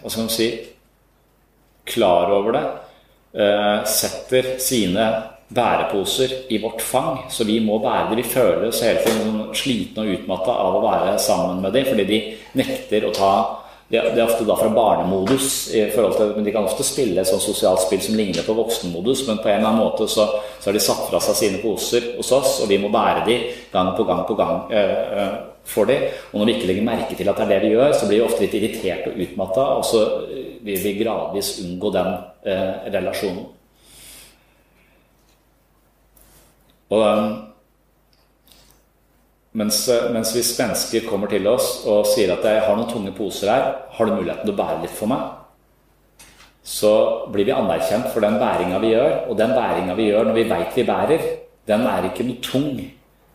Hva 0.00 0.10
skal 0.10 0.26
man 0.26 0.30
si 0.32 0.48
klar 1.86 2.30
over 2.30 2.54
det, 2.54 2.66
eh, 3.42 3.84
setter 3.90 4.52
sine 4.62 5.06
bæreposer 5.48 6.50
i 6.50 6.58
vårt 6.58 6.82
fang. 6.82 7.24
Så 7.30 7.44
vi 7.44 7.60
må 7.60 7.78
bære 7.78 8.10
det. 8.10 8.16
Vi 8.16 8.34
føler 8.34 8.68
oss 8.68 8.82
hele 8.82 9.02
tiden 9.02 9.22
sånn 9.22 9.54
slitne 9.54 10.02
og 10.04 10.12
utmatta 10.18 10.50
av 10.50 10.78
å 10.78 10.84
være 10.84 11.18
sammen 11.22 11.62
med 11.62 11.72
dem, 11.72 11.86
fordi 11.86 12.06
de 12.06 12.20
nekter 12.58 13.06
å 13.06 13.14
ta 13.14 13.32
det 13.88 14.00
er 14.02 14.24
ofte 14.24 14.42
da 14.42 14.56
fra 14.58 14.68
barnemodus, 14.74 15.68
i 15.70 15.84
forhold 15.94 16.16
til, 16.18 16.30
men 16.34 16.46
de 16.46 16.52
kan 16.54 16.64
ofte 16.66 16.82
spille 16.82 17.22
et 17.22 17.28
sånt 17.28 17.44
sosialt 17.44 17.84
spill 17.84 18.00
som 18.02 18.16
ligner 18.18 18.42
på 18.42 18.56
voksenmodus, 18.58 19.22
men 19.28 19.38
på 19.38 19.46
en 19.46 19.60
eller 19.60 19.68
annen 19.68 19.84
måte 19.84 20.08
så, 20.10 20.24
så 20.58 20.68
har 20.68 20.74
de 20.74 20.82
satt 20.82 21.04
fra 21.06 21.20
seg 21.22 21.38
sine 21.38 21.60
poser 21.62 22.08
hos 22.16 22.32
oss, 22.34 22.56
og 22.64 22.72
vi 22.72 22.80
må 22.82 22.90
bære 22.90 23.22
de 23.28 23.36
gang 23.70 23.92
på 23.94 24.08
gang 24.08 24.24
på 24.26 24.34
gang 24.40 24.72
øh, 24.74 25.20
øh, 25.20 25.36
for 25.70 25.86
de. 25.86 26.00
Og 26.32 26.40
når 26.40 26.50
vi 26.50 26.56
ikke 26.56 26.70
legger 26.72 26.88
merke 26.88 27.14
til 27.14 27.30
at 27.30 27.38
det 27.38 27.46
er 27.46 27.52
det 27.54 27.60
vi 27.62 27.74
gjør, 27.76 27.94
så 27.94 28.08
blir 28.08 28.18
vi 28.18 28.26
ofte 28.26 28.42
litt 28.42 28.58
irritert 28.58 29.06
og 29.06 29.22
utmatta, 29.22 29.68
og 29.78 29.86
så 29.86 30.02
vil 30.66 30.82
vi 30.82 30.96
gradvis 31.04 31.52
unngå 31.62 31.92
den 31.94 32.12
øh, 32.50 32.74
relasjonen. 32.96 33.44
Og 36.90 37.02
Mens, 39.56 39.86
mens, 40.12 40.34
hvis 40.36 40.52
mennesker 40.58 41.06
kommer 41.08 41.30
til 41.32 41.46
oss 41.48 41.86
og 41.88 42.04
sier 42.06 42.32
at 42.34 42.44
'jeg 42.44 42.60
har 42.66 42.76
noen 42.76 42.90
tunge 42.90 43.12
poser 43.16 43.48
her, 43.48 43.74
har 43.90 44.04
du 44.04 44.12
muligheten 44.14 44.44
til 44.44 44.54
å 44.54 44.56
bære 44.56 44.82
litt 44.82 44.90
for 44.90 45.06
meg?' 45.06 45.46
Så 46.66 47.28
blir 47.30 47.46
vi 47.46 47.54
anerkjent 47.54 48.10
for 48.12 48.20
den 48.20 48.40
bæringa 48.42 48.80
vi 48.82 48.90
gjør. 48.90 49.30
Og 49.30 49.36
den 49.38 49.54
bæringa 49.54 49.94
vi 49.94 50.10
gjør 50.10 50.24
når 50.26 50.34
vi 50.34 50.48
veit 50.50 50.74
vi 50.74 50.82
bærer, 50.82 51.20
den 51.66 51.86
er 51.86 52.08
ikke 52.08 52.26
noe 52.26 52.42
tung. 52.42 52.90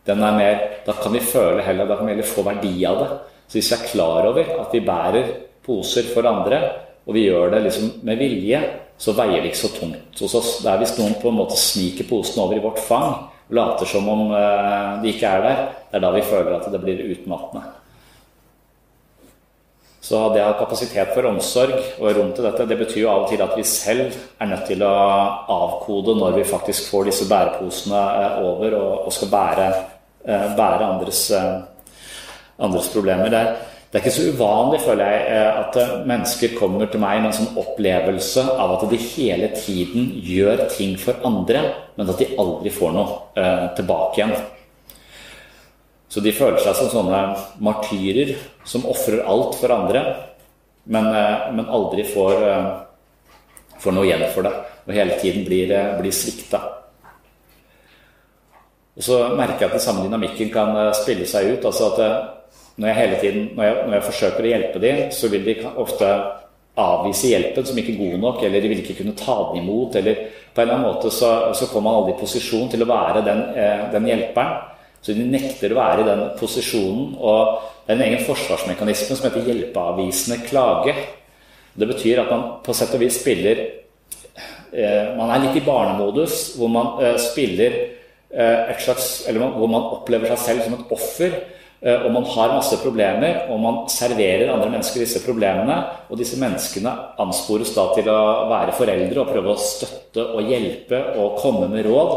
Den 0.06 0.22
er 0.22 0.36
mer, 0.36 0.60
Da 0.86 0.92
kan 0.92 1.12
vi 1.12 1.20
føle 1.20 1.62
heller, 1.62 1.86
da 1.86 1.96
kan 1.96 2.06
vi 2.06 2.12
heller 2.12 2.26
få 2.26 2.42
verdi 2.42 2.84
av 2.84 2.98
det. 2.98 3.08
Så 3.48 3.58
hvis 3.58 3.70
vi 3.70 3.76
er 3.76 3.88
klar 3.88 4.26
over 4.26 4.60
at 4.60 4.72
vi 4.72 4.80
bærer 4.80 5.24
poser 5.64 6.02
for 6.14 6.26
andre, 6.26 6.60
og 7.06 7.14
vi 7.14 7.28
gjør 7.28 7.50
det 7.50 7.62
liksom 7.62 7.92
med 8.02 8.18
vilje, 8.18 8.60
så 8.98 9.12
veier 9.12 9.40
det 9.42 9.52
ikke 9.52 9.68
så 9.68 9.80
tungt 9.80 10.20
hos 10.20 10.34
oss. 10.34 10.58
Det 10.62 10.70
er 10.70 10.78
hvis 10.78 10.98
noen 10.98 11.14
på 11.22 11.28
en 11.28 11.38
måte 11.38 11.56
sniker 11.56 12.04
posen 12.08 12.42
over 12.42 12.56
i 12.56 12.62
vårt 12.62 12.78
fang, 12.78 13.28
later 13.52 13.88
som 13.88 14.08
om 14.08 14.26
uh, 14.32 14.98
de 15.02 15.12
ikke 15.12 15.28
er 15.28 15.44
der, 15.44 15.62
det 15.90 15.98
er 15.98 16.04
da 16.04 16.10
vi 16.14 16.24
føler 16.26 16.56
at 16.56 16.68
det 16.72 16.80
blir 16.82 17.04
utmattende. 17.12 17.64
Så 20.02 20.18
det 20.34 20.42
å 20.42 20.48
ha 20.48 20.54
kapasitet 20.58 21.12
for 21.14 21.28
omsorg 21.30 21.76
og 22.00 22.08
rom 22.16 22.32
til 22.34 22.48
dette, 22.48 22.66
det 22.66 22.78
betyr 22.80 23.04
jo 23.04 23.10
av 23.12 23.20
og 23.22 23.28
til 23.30 23.42
at 23.44 23.52
vi 23.54 23.62
selv 23.68 24.16
er 24.42 24.48
nødt 24.50 24.64
til 24.66 24.82
å 24.82 24.94
avkode 25.54 26.16
når 26.18 26.40
vi 26.40 26.46
faktisk 26.48 26.88
får 26.90 27.06
disse 27.12 27.28
bæreposene 27.30 28.00
eh, 28.24 28.40
over 28.42 28.74
og 28.80 29.12
skal 29.14 29.30
bære, 29.30 29.68
eh, 30.26 30.48
bære 30.58 30.88
andres, 30.88 31.22
andres 32.58 32.90
problemer. 32.90 33.30
Det 33.30 33.44
er, 33.44 33.71
det 33.92 33.98
er 33.98 34.06
ikke 34.06 34.16
så 34.16 34.30
uvanlig, 34.32 34.78
føler 34.80 35.10
jeg, 35.12 35.24
eh, 35.36 35.56
at 35.60 35.74
eh, 35.76 35.90
mennesker 36.08 36.54
kommer 36.56 36.88
til 36.88 37.02
meg 37.02 37.18
med 37.20 37.28
en 37.28 37.34
sånn 37.42 37.58
opplevelse 37.60 38.46
av 38.56 38.72
at 38.78 38.86
de 38.88 38.96
hele 38.96 39.50
tiden 39.52 40.06
gjør 40.24 40.62
ting 40.72 40.94
for 40.96 41.20
andre, 41.28 41.60
men 41.98 42.08
at 42.08 42.22
de 42.22 42.30
aldri 42.40 42.72
får 42.72 42.96
noe 42.96 43.18
eh, 43.36 43.66
tilbake 43.76 44.16
igjen. 44.16 44.34
Så 46.08 46.24
de 46.24 46.32
føler 46.32 46.56
seg 46.64 46.80
som 46.80 46.90
sånne 46.94 47.20
martyrer 47.60 48.32
som 48.64 48.88
ofrer 48.88 49.26
alt 49.28 49.60
for 49.60 49.76
andre, 49.76 50.06
men, 50.88 51.12
men 51.52 51.68
aldri 51.68 52.08
får, 52.08 52.40
får, 53.76 53.92
noe 53.92 54.08
igjen 54.08 54.24
for 54.32 54.48
det. 54.48 54.56
Og 54.88 54.96
hele 54.96 55.20
tiden 55.20 55.44
blir, 55.46 55.72
blir 56.00 56.12
svikta. 56.16 56.60
Og 58.96 59.04
så 59.04 59.24
merker 59.36 59.66
jeg 59.66 59.70
at 59.70 59.78
den 59.78 59.84
samme 59.84 60.04
dynamikken 60.04 60.52
kan 60.52 60.76
spille 60.96 61.28
seg 61.28 61.54
ut. 61.54 61.68
altså 61.70 61.92
at 61.94 62.41
når 62.76 62.88
jeg 62.88 62.96
hele 62.96 63.18
tiden, 63.20 63.48
når 63.56 63.64
jeg, 63.64 63.74
når 63.86 63.94
jeg 63.94 64.06
forsøker 64.08 64.46
å 64.46 64.52
hjelpe 64.52 64.80
dem, 64.82 65.02
så 65.12 65.28
vil 65.32 65.44
de 65.44 65.56
ofte 65.82 66.08
avvise 66.80 67.28
hjelpen 67.28 67.66
som 67.68 67.78
ikke 67.78 67.92
er 67.92 68.00
god 68.00 68.22
nok, 68.22 68.42
eller 68.46 68.62
de 68.64 68.70
vil 68.70 68.80
ikke 68.80 68.96
kunne 69.02 69.16
ta 69.18 69.34
den 69.50 69.60
imot. 69.60 69.96
eller 70.00 70.22
På 70.54 70.62
en 70.62 70.68
eller 70.68 70.78
annen 70.78 70.88
måte 70.88 71.10
så, 71.12 71.52
så 71.56 71.68
kommer 71.68 71.90
man 71.90 71.98
aldri 72.00 72.14
i 72.16 72.20
posisjon 72.22 72.70
til 72.72 72.84
å 72.84 72.88
være 72.88 73.24
den, 73.26 73.42
eh, 73.60 73.84
den, 73.92 74.08
hjelperen. 74.08 74.70
Så 75.02 75.16
de 75.16 75.26
nekter 75.26 75.74
å 75.74 75.80
være 75.80 76.02
i 76.02 76.08
den 76.08 76.24
posisjonen. 76.38 77.14
Og 77.18 77.60
det 77.84 77.92
er 77.92 77.98
en 77.98 78.06
egen 78.06 78.24
forsvarsmekanisme 78.24 79.18
som 79.18 79.28
heter 79.28 79.48
hjelpeavvisende 79.50 80.40
klage. 80.46 80.94
Det 81.74 81.88
betyr 81.88 82.22
at 82.22 82.30
man 82.30 82.44
på 82.64 82.76
sett 82.76 82.92
og 82.94 83.00
vis 83.02 83.18
spiller 83.20 83.64
eh, 84.72 85.12
Man 85.16 85.32
er 85.32 85.42
litt 85.44 85.58
i 85.60 85.64
barnemodus, 85.66 86.54
hvor 86.56 86.72
man 86.72 87.02
eh, 87.04 87.18
spiller 87.20 87.82
et 88.32 88.78
slags 88.80 89.26
Eller 89.28 89.44
hvor 89.52 89.68
man 89.68 89.90
opplever 89.92 90.30
seg 90.30 90.38
selv 90.40 90.62
som 90.64 90.76
et 90.78 90.92
offer 90.96 91.34
og 91.82 92.12
man 92.14 92.26
har 92.30 92.52
masse 92.54 92.76
problemer, 92.78 93.40
og 93.50 93.58
man 93.58 93.78
serverer 93.90 94.52
andre 94.52 94.68
mennesker 94.70 95.02
disse 95.02 95.22
problemene. 95.24 95.80
Og 96.12 96.20
disse 96.20 96.38
menneskene 96.38 96.92
anspores 97.22 97.72
da 97.74 97.88
til 97.96 98.10
å 98.12 98.18
være 98.52 98.76
foreldre 98.78 99.24
og 99.24 99.32
prøve 99.32 99.50
å 99.50 99.58
støtte 99.58 100.28
og 100.36 100.46
hjelpe 100.46 101.00
og 101.18 101.40
komme 101.42 101.66
med 101.72 101.88
råd. 101.88 102.12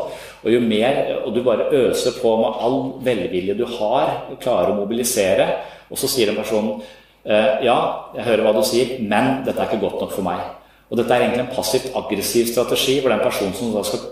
Og 0.46 0.54
jo 0.54 0.60
mer 0.62 1.00
og 1.24 1.32
du 1.34 1.42
bare 1.46 1.72
øser 1.74 2.20
på 2.20 2.36
med 2.44 2.62
all 2.68 2.78
velvilje 3.08 3.58
du 3.58 3.66
har, 3.80 4.14
klarer 4.44 4.76
å 4.76 4.78
mobilisere, 4.84 5.50
og 5.90 5.98
så 5.98 6.10
sier 6.12 6.30
en 6.30 6.38
person 6.38 6.70
eh, 6.76 7.66
ja, 7.66 7.80
jeg 8.18 8.28
hører 8.28 8.46
hva 8.46 8.54
du 8.54 8.62
sier, 8.68 9.00
men 9.02 9.42
dette 9.48 9.58
er 9.58 9.72
ikke 9.72 9.82
godt 9.88 10.06
nok 10.06 10.14
for 10.14 10.28
meg. 10.28 10.46
Og 10.92 11.00
dette 11.00 11.10
er 11.10 11.26
egentlig 11.26 11.48
en 11.48 11.56
passivt 11.56 11.90
aggressiv 11.98 12.52
strategi 12.52 13.00
hvor 13.02 13.16
den 13.16 13.26
personen 13.26 13.58
som 13.58 13.74
da 13.74 13.82
skal 13.86 14.06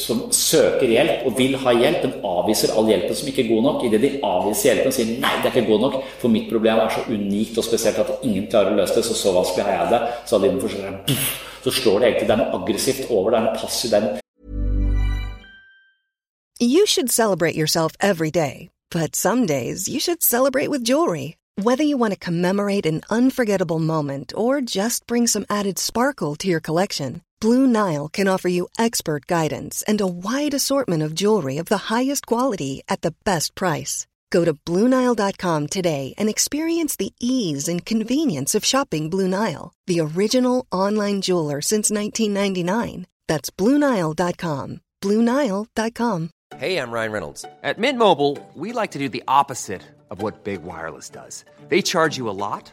som 0.00 0.24
søker 0.34 0.90
hjelp 0.90 1.26
og 1.28 1.36
vil 1.38 1.54
ha 1.62 1.74
hjelp, 1.76 2.02
men 2.06 2.26
avviser 2.26 2.72
all 2.74 2.88
hjelpen 2.90 3.14
som 3.16 3.30
ikke 3.30 3.44
er 3.44 3.50
god 3.52 3.62
nok. 3.68 3.84
Idet 3.86 4.02
de 4.02 4.10
avviser 4.26 4.70
hjelpen 4.70 4.90
og 4.90 4.96
sier 4.96 5.12
nei, 5.22 5.32
det 5.42 5.50
er 5.50 5.54
ikke 5.54 5.70
god 5.70 5.84
nok, 5.86 5.96
for 6.22 6.34
mitt 6.34 6.50
problem 6.50 6.82
er 6.82 6.90
så 6.94 7.06
unikt 7.08 7.60
og 7.60 7.66
spesielt 7.66 8.02
at 8.02 8.26
ingen 8.26 8.48
klarer 8.50 8.74
å 8.74 8.80
løse 8.80 8.98
det, 8.98 9.06
så 9.06 9.16
så 9.18 9.34
vanskelig 9.36 9.68
har 9.68 9.78
jeg 9.78 9.94
det. 9.94 10.02
Så, 10.26 10.42
de 10.42 10.50
så 11.64 11.72
slår 11.72 12.00
det 12.00 12.08
egentlig 12.08 12.28
Det 12.28 12.34
er 12.34 12.42
noe 12.42 12.60
aggressivt 12.60 13.10
over 13.10 13.30
det, 13.30 13.38
er 13.38 13.46
noe 13.46 13.56
passivt. 13.56 13.92
det 13.94 14.20
You 16.60 16.86
should 16.86 17.10
celebrate 17.10 17.56
yourself 17.56 17.92
every 18.00 18.30
day, 18.30 18.70
but 18.90 19.16
some 19.16 19.46
days 19.46 19.88
you 19.88 19.98
should 20.00 20.22
celebrate 20.22 20.70
with 20.70 20.84
jewelry. 20.84 21.36
Whether 21.56 21.84
you 21.84 21.96
want 21.96 22.12
to 22.12 22.18
commemorate 22.18 22.86
an 22.86 23.02
unforgettable 23.10 23.78
moment 23.78 24.32
or 24.36 24.60
just 24.60 25.06
bring 25.06 25.26
some 25.26 25.46
added 25.48 25.78
sparkle 25.78 26.34
to 26.36 26.48
your 26.48 26.60
collection. 26.60 27.22
Blue 27.44 27.66
Nile 27.66 28.08
can 28.08 28.26
offer 28.26 28.48
you 28.48 28.68
expert 28.78 29.26
guidance 29.26 29.84
and 29.86 30.00
a 30.00 30.06
wide 30.06 30.54
assortment 30.54 31.02
of 31.02 31.14
jewelry 31.14 31.58
of 31.58 31.66
the 31.66 31.92
highest 31.92 32.26
quality 32.26 32.82
at 32.88 33.02
the 33.02 33.14
best 33.22 33.54
price. 33.54 34.06
Go 34.30 34.46
to 34.46 34.54
BlueNile.com 34.54 35.66
today 35.66 36.14
and 36.16 36.30
experience 36.30 36.96
the 36.96 37.12
ease 37.20 37.68
and 37.68 37.84
convenience 37.84 38.54
of 38.54 38.64
shopping 38.64 39.10
Blue 39.10 39.28
Nile, 39.28 39.74
the 39.86 40.00
original 40.00 40.64
online 40.72 41.20
jeweler 41.20 41.60
since 41.60 41.90
1999. 41.90 43.04
That's 43.28 43.50
BlueNile.com. 43.50 44.80
BlueNile.com. 45.02 46.30
Hey, 46.56 46.78
I'm 46.78 46.92
Ryan 46.92 47.12
Reynolds. 47.12 47.44
At 47.62 47.78
Mint 47.78 47.98
Mobile, 47.98 48.38
we 48.54 48.72
like 48.72 48.92
to 48.92 48.98
do 48.98 49.10
the 49.10 49.24
opposite 49.28 49.82
of 50.08 50.22
what 50.22 50.44
Big 50.44 50.62
Wireless 50.62 51.10
does. 51.10 51.44
They 51.68 51.82
charge 51.82 52.16
you 52.16 52.30
a 52.30 52.38
lot 52.46 52.72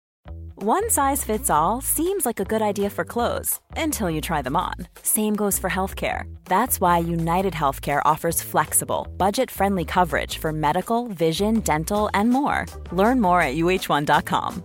One 0.63 0.91
size 0.91 1.25
fits 1.25 1.49
all 1.49 1.81
seems 1.81 2.23
like 2.23 2.39
a 2.39 2.45
good 2.45 2.61
idea 2.61 2.91
for 2.91 3.03
clothes 3.03 3.59
until 3.75 4.11
you 4.11 4.21
try 4.21 4.43
them 4.43 4.55
on. 4.55 4.75
Same 5.01 5.33
goes 5.35 5.57
for 5.57 5.71
healthcare. 5.71 6.31
That's 6.45 6.79
why 6.79 6.99
United 6.99 7.53
Healthcare 7.53 7.99
offers 8.05 8.43
flexible, 8.43 9.07
budget 9.17 9.49
friendly 9.49 9.85
coverage 9.85 10.37
for 10.37 10.51
medical, 10.53 11.07
vision, 11.07 11.61
dental, 11.61 12.11
and 12.13 12.29
more. 12.29 12.67
Learn 12.91 13.19
more 13.19 13.41
at 13.41 13.55
uh1.com. 13.55 14.61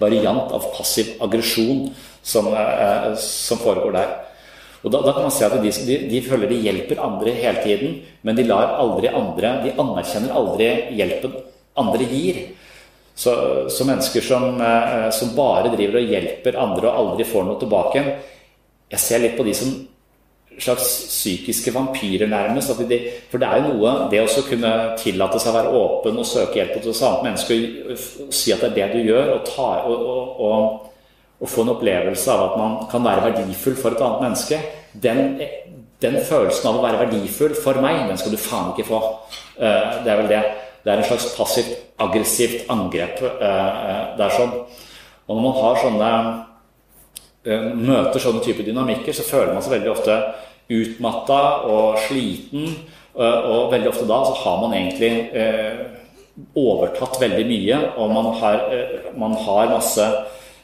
Variant 0.00 0.50
av 0.50 0.66
passiv 0.74 1.22
aggresjon 1.22 1.94
som, 2.22 2.46
eh, 2.50 3.14
som 3.14 3.58
foregår 3.58 3.92
der. 3.92 4.10
Og 4.82 4.90
da, 4.90 5.04
da, 5.06 5.12
kan 5.12 5.22
man 5.22 5.30
se 5.30 5.44
at 5.46 5.54
de, 5.62 5.70
de, 5.70 6.00
de, 6.10 6.22
føler 6.26 6.50
de 6.50 6.58
hjelper 6.66 6.98
andre 6.98 7.30
hele 7.30 7.62
tiden, 7.62 8.02
men 8.22 8.34
de 8.34 8.42
lar 8.42 8.74
aldri 8.74 9.06
andre 9.06 9.54
De 9.68 9.70
anerkjenner 9.78 10.34
aldri 10.34 10.72
hjelpen 10.98 11.38
andre 11.78 12.10
gir. 12.10 12.42
Så, 13.14 13.32
så 13.68 13.84
mennesker 13.84 14.24
som, 14.24 14.56
eh, 14.56 15.08
som, 15.12 15.34
bare 15.36 15.72
driver 15.74 16.00
og 16.00 16.12
hjelper 16.14 16.56
andre 16.56 16.88
og 16.88 17.00
aldri 17.00 17.26
får 17.28 17.44
noe 17.44 17.60
tilbake 17.60 18.04
Jeg 18.92 19.00
ser 19.00 19.20
litt 19.20 19.36
på 19.36 19.44
de 19.44 19.52
som 19.56 19.74
slags 20.58 20.86
psykiske 21.08 21.72
vampyrer, 21.74 22.26
nærmest. 22.28 22.72
De, 22.88 22.98
for 23.30 23.40
det 23.40 23.48
er 23.48 23.62
jo 23.62 23.72
noe 23.72 23.92
Det 24.12 24.20
å 24.20 24.44
kunne 24.46 24.72
tillate 25.00 25.40
seg 25.40 25.52
å 25.52 25.58
være 25.58 25.74
åpen 25.82 26.18
og 26.20 26.28
søke 26.28 26.60
hjelp 26.60 26.78
hos 26.78 27.00
et 27.00 27.08
annet 27.08 27.26
menneske 27.28 27.58
og 27.92 28.34
si 28.34 28.52
at 28.52 28.64
det 28.64 28.70
er 28.70 28.76
det 28.76 28.88
du 29.02 29.12
gjør, 29.12 29.34
og, 29.36 29.44
ta, 29.48 29.68
og, 29.88 30.08
og, 30.46 30.90
og, 31.40 31.48
få 31.50 31.64
en 31.64 31.74
opplevelse 31.74 32.32
av 32.32 32.44
at 32.50 32.58
man 32.60 32.76
kan 32.92 33.04
være 33.04 33.30
verdifull 33.30 33.78
for 33.78 33.96
et 33.96 34.04
annet 34.04 34.26
menneske, 34.26 34.60
den, 35.02 35.40
den 36.04 36.20
følelsen 36.28 36.68
av 36.70 36.78
å 36.78 36.84
være 36.84 37.06
verdifull 37.06 37.56
for 37.58 37.80
meg, 37.82 38.04
den 38.08 38.20
skal 38.20 38.34
du 38.34 38.40
faen 38.40 38.72
ikke 38.74 38.88
få. 38.92 39.00
Eh, 39.58 39.98
det 40.04 40.12
er 40.12 40.20
vel 40.20 40.30
det. 40.30 40.42
Det 40.82 40.90
er 40.90 40.98
en 40.98 41.06
slags 41.06 41.28
passivt 41.36 41.74
aggressivt 42.02 42.70
angrep. 42.72 43.20
Eh, 43.22 44.00
det 44.16 44.24
er 44.26 44.34
sånn. 44.34 44.54
Og 45.28 45.36
når 45.36 45.44
man 45.44 45.60
har 45.60 45.78
sånne 45.82 46.08
eh, 47.46 47.68
møter 47.78 48.22
sånne 48.22 48.42
typer 48.44 48.66
dynamikker, 48.66 49.14
så 49.14 49.26
føler 49.26 49.54
man 49.54 49.62
seg 49.64 49.76
veldig 49.76 49.92
ofte 49.92 50.18
utmatta 50.72 51.40
og 51.70 52.02
sliten. 52.08 52.66
Eh, 53.14 53.38
og 53.52 53.70
veldig 53.74 53.92
ofte 53.92 54.08
da 54.10 54.20
så 54.26 54.36
har 54.42 54.60
man 54.64 54.76
egentlig 54.78 55.12
overtatt 56.56 57.18
veldig 57.20 57.42
mye, 57.44 57.78
og 58.00 58.08
man 58.08 58.30
har, 58.40 58.62
man 59.20 59.34
har 59.36 59.68
masse 59.68 60.06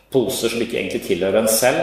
poser 0.08 0.48
som 0.48 0.62
ikke 0.64 0.78
egentlig 0.80 1.02
tilhører 1.04 1.42
en 1.42 1.50
selv. 1.52 1.82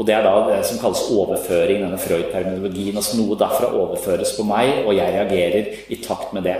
Og 0.00 0.06
det 0.08 0.14
er 0.16 0.24
da 0.24 0.46
det 0.48 0.62
som 0.64 0.80
kalles 0.80 1.04
overføring, 1.12 1.82
denne 1.84 2.00
Freud-terminologien. 2.00 2.96
Altså 2.96 3.18
noe 3.18 3.36
derfra 3.36 3.68
overføres 3.76 4.32
på 4.38 4.46
meg, 4.48 4.86
og 4.86 4.96
jeg 4.96 5.12
reagerer 5.12 5.68
i 5.92 6.00
takt 6.00 6.32
med 6.32 6.48
det. 6.48 6.56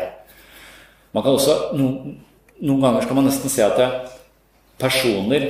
Man 1.12 1.24
kan 1.24 1.36
også, 1.36 1.56
noen, 1.78 2.18
Noen 2.62 2.78
ganger 2.78 3.02
skal 3.02 3.16
man 3.18 3.24
nesten 3.26 3.50
se 3.50 3.64
at 3.64 3.80
personer 4.78 5.46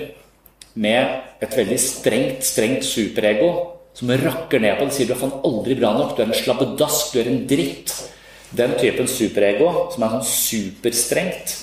med 0.80 1.42
et 1.44 1.56
veldig 1.58 1.76
strengt, 1.76 2.46
strengt 2.46 2.86
superego 2.88 3.50
som 3.92 4.08
rakker 4.16 4.62
ned 4.62 4.78
på 4.78 4.86
det, 4.88 4.94
sier 4.96 5.10
du 5.10 5.12
er 5.12 5.34
aldri 5.44 5.76
bra 5.76 5.92
nok, 5.92 6.14
du 6.16 6.22
er 6.22 6.30
en 6.30 6.38
slabbedask, 6.38 7.12
du 7.12 7.20
er 7.20 7.28
en 7.28 7.42
dritt. 7.48 7.92
Den 8.56 8.74
typen 8.80 9.08
superego, 9.08 9.90
som 9.92 10.04
er 10.04 10.14
sånn 10.16 10.26
superstrengt, 10.28 11.54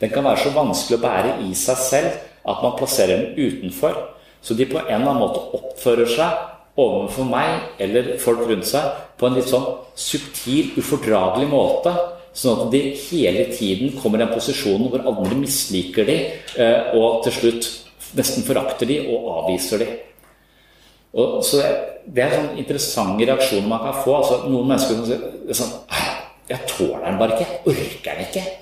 den 0.00 0.12
kan 0.12 0.24
være 0.24 0.44
så 0.44 0.52
vanskelig 0.52 0.96
å 0.98 1.02
bære 1.02 1.32
i 1.48 1.54
seg 1.56 1.80
selv 1.80 2.20
at 2.48 2.62
man 2.64 2.76
plasserer 2.78 3.16
den 3.16 3.34
utenfor. 3.36 3.96
Så 4.40 4.56
de 4.56 4.68
på 4.68 4.78
en 4.80 4.88
eller 4.88 5.12
annen 5.12 5.20
måte 5.20 5.42
oppfører 5.56 6.08
seg 6.08 6.80
overfor 6.80 7.28
meg 7.28 7.82
eller 7.82 8.14
folk 8.22 8.46
rundt 8.48 8.68
seg 8.68 8.86
på 9.20 9.28
en 9.28 9.36
litt 9.36 9.50
sånn 9.50 9.66
subtil, 10.00 10.72
ufordragelig 10.80 11.50
måte. 11.50 11.92
Sånn 12.36 12.60
at 12.62 12.70
de 12.72 12.80
hele 12.94 13.48
tiden 13.50 13.96
kommer 13.98 14.20
i 14.20 14.26
en 14.26 14.34
posisjon 14.34 14.86
hvor 14.90 15.02
andre 15.02 15.38
misliker 15.40 16.06
de, 16.06 16.18
eh, 16.62 16.92
og 16.94 17.24
til 17.24 17.34
slutt 17.34 17.70
nesten 18.18 18.46
forakter 18.46 18.86
de 18.86 19.00
og 19.10 19.26
avviser 19.40 19.82
de. 19.82 19.88
Og, 21.14 21.40
så 21.44 21.62
Det 22.10 22.22
er 22.24 22.32
sånn 22.32 22.58
interessante 22.58 23.26
reaksjoner 23.28 23.68
man 23.68 23.82
kan 23.84 23.98
få. 24.02 24.14
altså 24.16 24.48
Noen 24.48 24.70
mennesker 24.70 24.96
som 24.96 25.06
sier 25.06 25.54
sånn, 25.54 25.74
'Jeg 26.48 26.66
tåler 26.66 27.04
den 27.04 27.18
bare 27.18 27.36
ikke. 27.36 27.46
Jeg 27.46 27.76
orker 27.76 28.14
den 28.14 28.26
ikke.' 28.26 28.52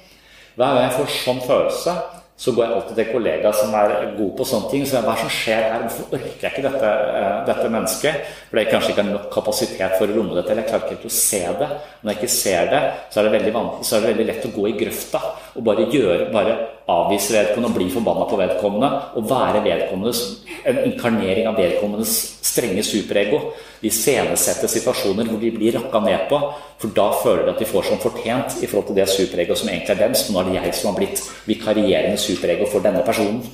Hver 0.56 0.74
gang 0.74 0.90
jeg 0.90 0.96
får 0.98 1.08
sånn 1.24 1.40
følelse, 1.40 1.92
så 2.38 2.52
går 2.54 2.64
jeg 2.64 2.74
alltid 2.76 2.98
til 3.00 3.08
kollegaer 3.10 3.56
som 3.58 3.72
er 3.74 3.92
gode 4.14 4.36
på 4.38 4.44
sånne 4.46 4.70
ting. 4.70 4.84
Så 4.86 4.94
jeg, 4.98 5.06
hva 5.08 5.16
er 5.16 5.22
som 5.24 5.32
skjer 5.34 5.64
her? 5.64 5.84
Hvorfor 5.88 6.14
orker 6.14 6.44
jeg 6.46 6.52
ikke 6.52 6.66
dette, 6.68 6.92
uh, 7.18 7.40
dette 7.48 7.70
mennesket? 7.74 8.28
For 8.50 8.60
jeg 8.60 8.70
kanskje 8.70 8.92
ikke 8.94 9.04
har 9.04 9.10
nok 9.10 9.28
kapasitet 9.34 9.96
for 9.98 10.06
å 10.06 10.14
romme 10.14 10.38
dette, 10.38 10.54
eller 10.54 10.62
jeg 10.62 10.70
klarer 10.70 10.86
ikke 10.86 10.94
helt 10.94 11.10
å 11.10 11.16
se 11.18 11.42
det. 11.58 11.70
Når 11.98 12.12
jeg 12.12 12.20
ikke 12.20 12.34
ser 12.36 12.70
det, 12.70 12.82
så 13.10 13.20
er 13.20 13.26
det 13.26 13.34
veldig, 13.34 13.54
så 13.82 13.96
er 13.96 14.04
det 14.04 14.12
veldig 14.12 14.28
lett 14.30 14.46
å 14.46 14.54
gå 14.54 14.68
i 14.70 14.76
grøfta 14.84 15.24
og 15.58 15.66
bare 15.66 15.88
gjøre, 15.90 16.28
bare 16.30 16.56
avvise 16.88 17.34
vedkommende 17.34 17.68
og 17.68 17.76
bli 17.76 17.88
forbanna 17.92 18.26
på 18.28 18.38
vedkommende. 18.40 18.90
Og 19.20 19.26
være 19.30 19.62
vedkommendes, 19.64 20.22
en 20.68 20.80
inkarnering 20.88 21.48
av 21.50 21.58
vedkommendes 21.60 22.14
strenge 22.44 22.84
superego. 22.86 23.40
De 23.82 23.90
iscenesetter 23.90 24.70
situasjoner 24.72 25.28
hvor 25.28 25.40
de 25.42 25.52
blir 25.54 25.76
rakka 25.76 26.00
ned 26.04 26.26
på, 26.30 26.40
for 26.80 26.94
da 26.96 27.08
føler 27.22 27.44
de 27.46 27.54
at 27.54 27.62
de 27.62 27.68
får 27.68 27.90
som 27.90 28.00
fortjent 28.02 28.62
i 28.62 28.70
forhold 28.70 28.90
til 28.90 28.98
det 28.98 29.08
superegoet 29.12 29.62
som 29.62 29.72
egentlig 29.72 29.94
er 29.96 30.02
dems. 30.04 30.24
Men 30.26 30.38
nå 30.38 30.40
er 30.42 30.48
det 30.48 30.56
jeg 30.58 30.78
som 30.80 30.90
har 30.90 31.00
blitt 31.00 31.24
vikarierende 31.50 32.20
superego 32.20 32.70
for 32.72 32.84
denne 32.84 33.04
personen. 33.06 33.44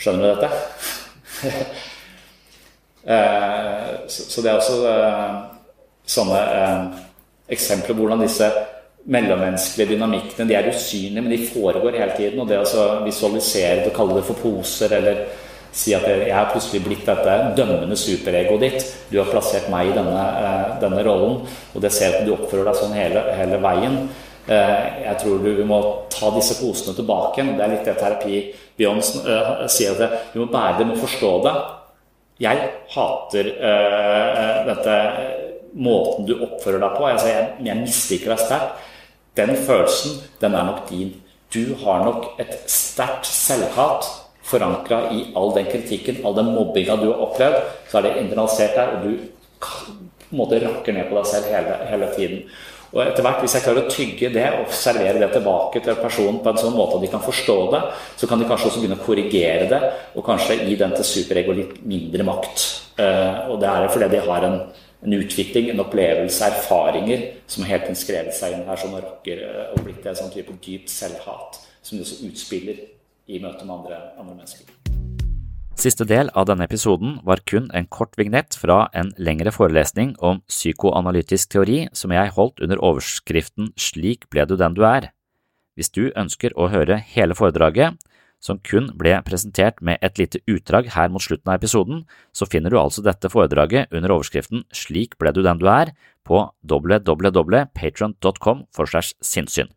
Skjønner 0.00 0.28
du 0.28 0.34
dette? 0.34 0.52
Eh, 3.02 3.86
så 4.06 4.42
det 4.44 4.50
er 4.52 4.60
også 4.60 4.76
eh, 4.86 5.30
sånne 6.06 6.36
eh, 6.38 7.00
eksempler 7.50 7.96
på 7.96 8.04
hvordan 8.04 8.22
disse 8.22 8.46
mellommenneskelige 9.10 9.96
dynamikkene 9.96 10.46
de 10.48 10.56
er 10.56 10.68
usynlige, 10.70 11.22
men 11.22 11.32
de 11.32 11.46
foregår 11.48 11.98
hele 11.98 12.16
tiden. 12.16 12.42
Og 12.42 12.50
det 12.50 12.60
å 12.62 12.88
visualisere 13.06 13.86
det, 13.86 13.94
kalle 13.96 14.18
det 14.18 14.26
for 14.28 14.38
poser, 14.42 14.94
eller 14.98 15.24
si 15.72 15.94
at 15.96 16.04
jeg 16.04 16.34
har 16.34 16.50
plutselig 16.52 16.82
blitt 16.84 17.06
dette 17.08 17.36
dømmende 17.56 17.96
superegoet 17.96 18.62
ditt. 18.66 18.90
Du 19.10 19.18
har 19.18 19.30
plassert 19.32 19.70
meg 19.72 19.90
i 19.90 19.94
denne, 19.96 20.26
denne 20.82 21.04
rollen, 21.06 21.40
og 21.72 21.84
det 21.84 21.92
ser 21.94 22.18
at 22.18 22.26
du 22.26 22.34
oppfører 22.36 22.68
deg 22.68 22.78
sånn 22.78 22.96
hele, 22.96 23.24
hele 23.38 23.60
veien. 23.62 24.02
Jeg 24.46 25.14
tror 25.22 25.42
du 25.44 25.62
må 25.66 25.78
ta 26.12 26.32
disse 26.34 26.58
posene 26.58 26.96
tilbake. 26.98 27.44
Det 27.46 27.62
er 27.62 27.72
litt 27.72 27.86
det 27.86 27.94
terapi 28.00 28.40
Beyoncé 28.78 29.22
uh, 29.22 29.62
sier 29.70 29.94
at 29.94 30.32
du 30.32 30.40
må 30.42 30.48
bære 30.50 30.80
det, 30.80 30.86
du 30.86 30.92
må 30.92 30.98
forstå 30.98 31.32
det. 31.46 31.52
Jeg 32.42 32.70
hater 32.90 33.50
dette 34.66 34.94
måten 35.78 36.26
du 36.26 36.32
oppfører 36.42 36.82
deg 36.82 36.96
på. 36.96 37.04
Altså, 37.06 37.28
jeg, 37.30 37.44
jeg 37.68 37.82
misliker 37.84 38.34
deg 38.34 38.42
sterkt. 38.42 38.88
Den 39.36 39.54
følelsen, 39.56 40.18
den 40.40 40.54
er 40.54 40.66
nok 40.68 40.88
din. 40.90 41.14
Du 41.54 41.74
har 41.84 42.04
nok 42.04 42.40
et 42.40 42.52
sterkt 42.70 43.28
selvhat 43.28 44.08
forankra 44.42 45.06
i 45.12 45.28
all 45.36 45.54
den 45.56 45.68
kritikken, 45.70 46.20
all 46.24 46.36
den 46.36 46.52
mobbinga 46.54 46.96
du 47.00 47.08
har 47.10 47.24
opplevd. 47.28 47.62
Så 47.88 47.98
er 47.98 48.08
det 48.08 48.18
internalisert 48.24 48.76
der, 48.76 48.96
og 48.96 49.06
du 49.06 49.16
på 49.62 49.94
en 50.32 50.38
måte 50.40 50.60
rakker 50.62 50.96
ned 50.96 51.08
på 51.08 51.18
deg 51.18 51.28
selv 51.28 51.50
hele, 51.52 51.80
hele 51.90 52.12
tiden. 52.16 52.44
Og 52.92 53.00
etter 53.06 53.24
hvert, 53.24 53.40
Hvis 53.40 53.54
jeg 53.56 53.64
klarer 53.64 53.86
å 53.86 53.90
tygge 53.92 54.28
det 54.34 54.46
og 54.58 54.72
servere 54.76 55.20
det 55.22 55.30
tilbake 55.32 55.80
til 55.80 55.96
personen 55.96 56.42
på 56.44 56.52
en 56.52 56.60
sånn 56.60 56.76
måte 56.76 56.98
at 56.98 57.04
de 57.06 57.12
kan 57.14 57.24
forstå 57.24 57.56
det, 57.72 57.80
så 58.20 58.28
kan 58.28 58.40
de 58.40 58.48
kanskje 58.48 58.68
også 58.68 58.82
begynne 58.82 58.98
å 59.00 59.06
korrigere 59.06 59.68
det, 59.70 59.80
og 60.12 60.26
kanskje 60.26 60.58
gi 60.66 60.76
den 60.76 60.92
til 60.98 61.08
superego 61.08 61.56
litt 61.56 61.78
mindre 61.88 62.26
makt. 62.28 62.66
Uh, 63.00 63.48
og 63.54 63.62
det 63.62 63.70
er 63.70 63.88
fordi 63.88 64.10
de 64.12 64.20
har 64.26 64.44
en, 64.44 64.58
en, 65.02 65.12
utvikling, 65.18 65.70
en 65.70 65.82
opplevelse, 65.82 66.46
erfaringer 66.46 67.24
som 67.50 67.66
helt 67.66 67.88
har 67.88 67.98
skrevet 67.98 68.36
seg 68.36 68.56
inn 68.56 68.66
her 68.68 68.78
som 68.78 68.94
rakker 68.94 69.42
uh, 69.42 69.64
og 69.74 69.82
blitt 69.86 70.06
en 70.06 70.18
sånn 70.18 70.32
type 70.34 70.54
dypt 70.62 70.92
selvhat 70.92 71.58
som 71.82 71.98
det 71.98 72.06
også 72.06 72.28
utspiller 72.28 72.78
i 73.26 73.40
møte 73.42 73.66
med 73.66 73.74
andre, 73.80 73.98
andre 74.20 74.36
mennesker. 74.36 74.70
Siste 75.82 76.04
del 76.06 76.28
av 76.36 76.46
denne 76.46 76.66
episoden 76.68 77.16
var 77.26 77.40
kun 77.48 77.70
en 77.74 77.88
kort 77.90 78.14
vignett 78.20 78.54
fra 78.54 78.84
en 78.94 79.10
lengre 79.16 79.50
forelesning 79.54 80.12
om 80.20 80.42
psykoanalytisk 80.50 81.54
teori 81.54 81.78
som 81.96 82.12
jeg 82.14 82.34
holdt 82.36 82.60
under 82.62 82.82
overskriften 82.84 83.72
Slik 83.80 84.28
ble 84.30 84.44
du 84.46 84.54
den 84.60 84.76
du 84.76 84.84
er. 84.86 85.10
Hvis 85.74 85.90
du 85.90 86.12
ønsker 86.12 86.52
å 86.54 86.68
høre 86.68 87.00
hele 87.14 87.34
foredraget, 87.34 87.96
som 88.42 88.58
kun 88.66 88.88
ble 88.98 89.14
presentert 89.26 89.78
med 89.80 90.02
et 90.02 90.18
lite 90.18 90.40
utdrag 90.50 90.90
her 90.96 91.12
mot 91.14 91.22
slutten 91.22 91.52
av 91.52 91.60
episoden, 91.60 92.02
så 92.34 92.48
finner 92.50 92.74
du 92.74 92.80
altså 92.80 93.04
dette 93.06 93.30
foredraget 93.30 93.94
under 93.94 94.16
overskriften 94.16 94.66
Slik 94.74 95.14
ble 95.22 95.32
du 95.32 95.44
den 95.46 95.62
du 95.62 95.68
er 95.70 95.94
på 96.26 96.42
www.patron.com 96.66 98.66
for 98.74 98.90
segs 98.90 99.14
sinnssyn. 99.22 99.70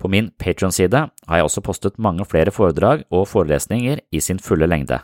På 0.00 0.08
min 0.10 0.32
Patron-side 0.40 1.06
har 1.28 1.38
jeg 1.38 1.46
også 1.46 1.62
postet 1.64 2.00
mange 2.02 2.24
flere 2.26 2.52
foredrag 2.52 3.04
og 3.14 3.28
forelesninger 3.30 4.00
i 4.10 4.20
sin 4.20 4.40
fulle 4.42 4.66
lengde. 4.66 4.98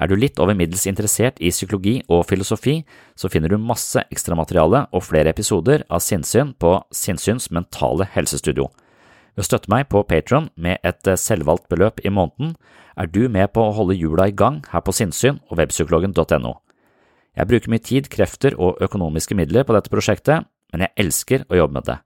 Er 0.00 0.08
du 0.08 0.16
litt 0.16 0.38
over 0.40 0.56
middels 0.56 0.86
interessert 0.88 1.40
i 1.44 1.52
psykologi 1.52 1.98
og 2.08 2.24
filosofi, 2.28 2.80
så 3.16 3.28
finner 3.28 3.52
du 3.52 3.60
masse 3.60 4.00
ekstramateriale 4.08 4.86
og 4.96 5.04
flere 5.04 5.32
episoder 5.34 5.84
av 5.92 6.00
Sinnsyn 6.04 6.54
på 6.56 6.78
Sinnsyns 6.94 7.50
mentale 7.52 8.08
helsestudio. 8.14 8.70
Ved 9.34 9.44
å 9.44 9.48
støtte 9.48 9.70
meg 9.72 9.88
på 9.92 10.02
Patron 10.08 10.48
med 10.56 10.80
et 10.86 11.06
selvvalgt 11.20 11.68
beløp 11.70 12.02
i 12.04 12.12
måneden, 12.12 12.54
er 12.96 13.08
du 13.08 13.28
med 13.28 13.52
på 13.54 13.62
å 13.64 13.74
holde 13.76 13.96
hjula 13.96 14.28
i 14.28 14.36
gang 14.36 14.60
her 14.72 14.82
på 14.84 14.94
Sinnsyn 14.94 15.38
og 15.48 15.60
webpsykologen.no. 15.60 16.54
Jeg 17.38 17.48
bruker 17.48 17.72
mye 17.72 17.84
tid, 17.84 18.10
krefter 18.12 18.56
og 18.58 18.80
økonomiske 18.82 19.36
midler 19.38 19.64
på 19.64 19.76
dette 19.76 19.92
prosjektet, 19.92 20.48
men 20.72 20.86
jeg 20.86 20.96
elsker 21.04 21.46
å 21.48 21.60
jobbe 21.62 21.78
med 21.78 21.88
det. 21.88 22.00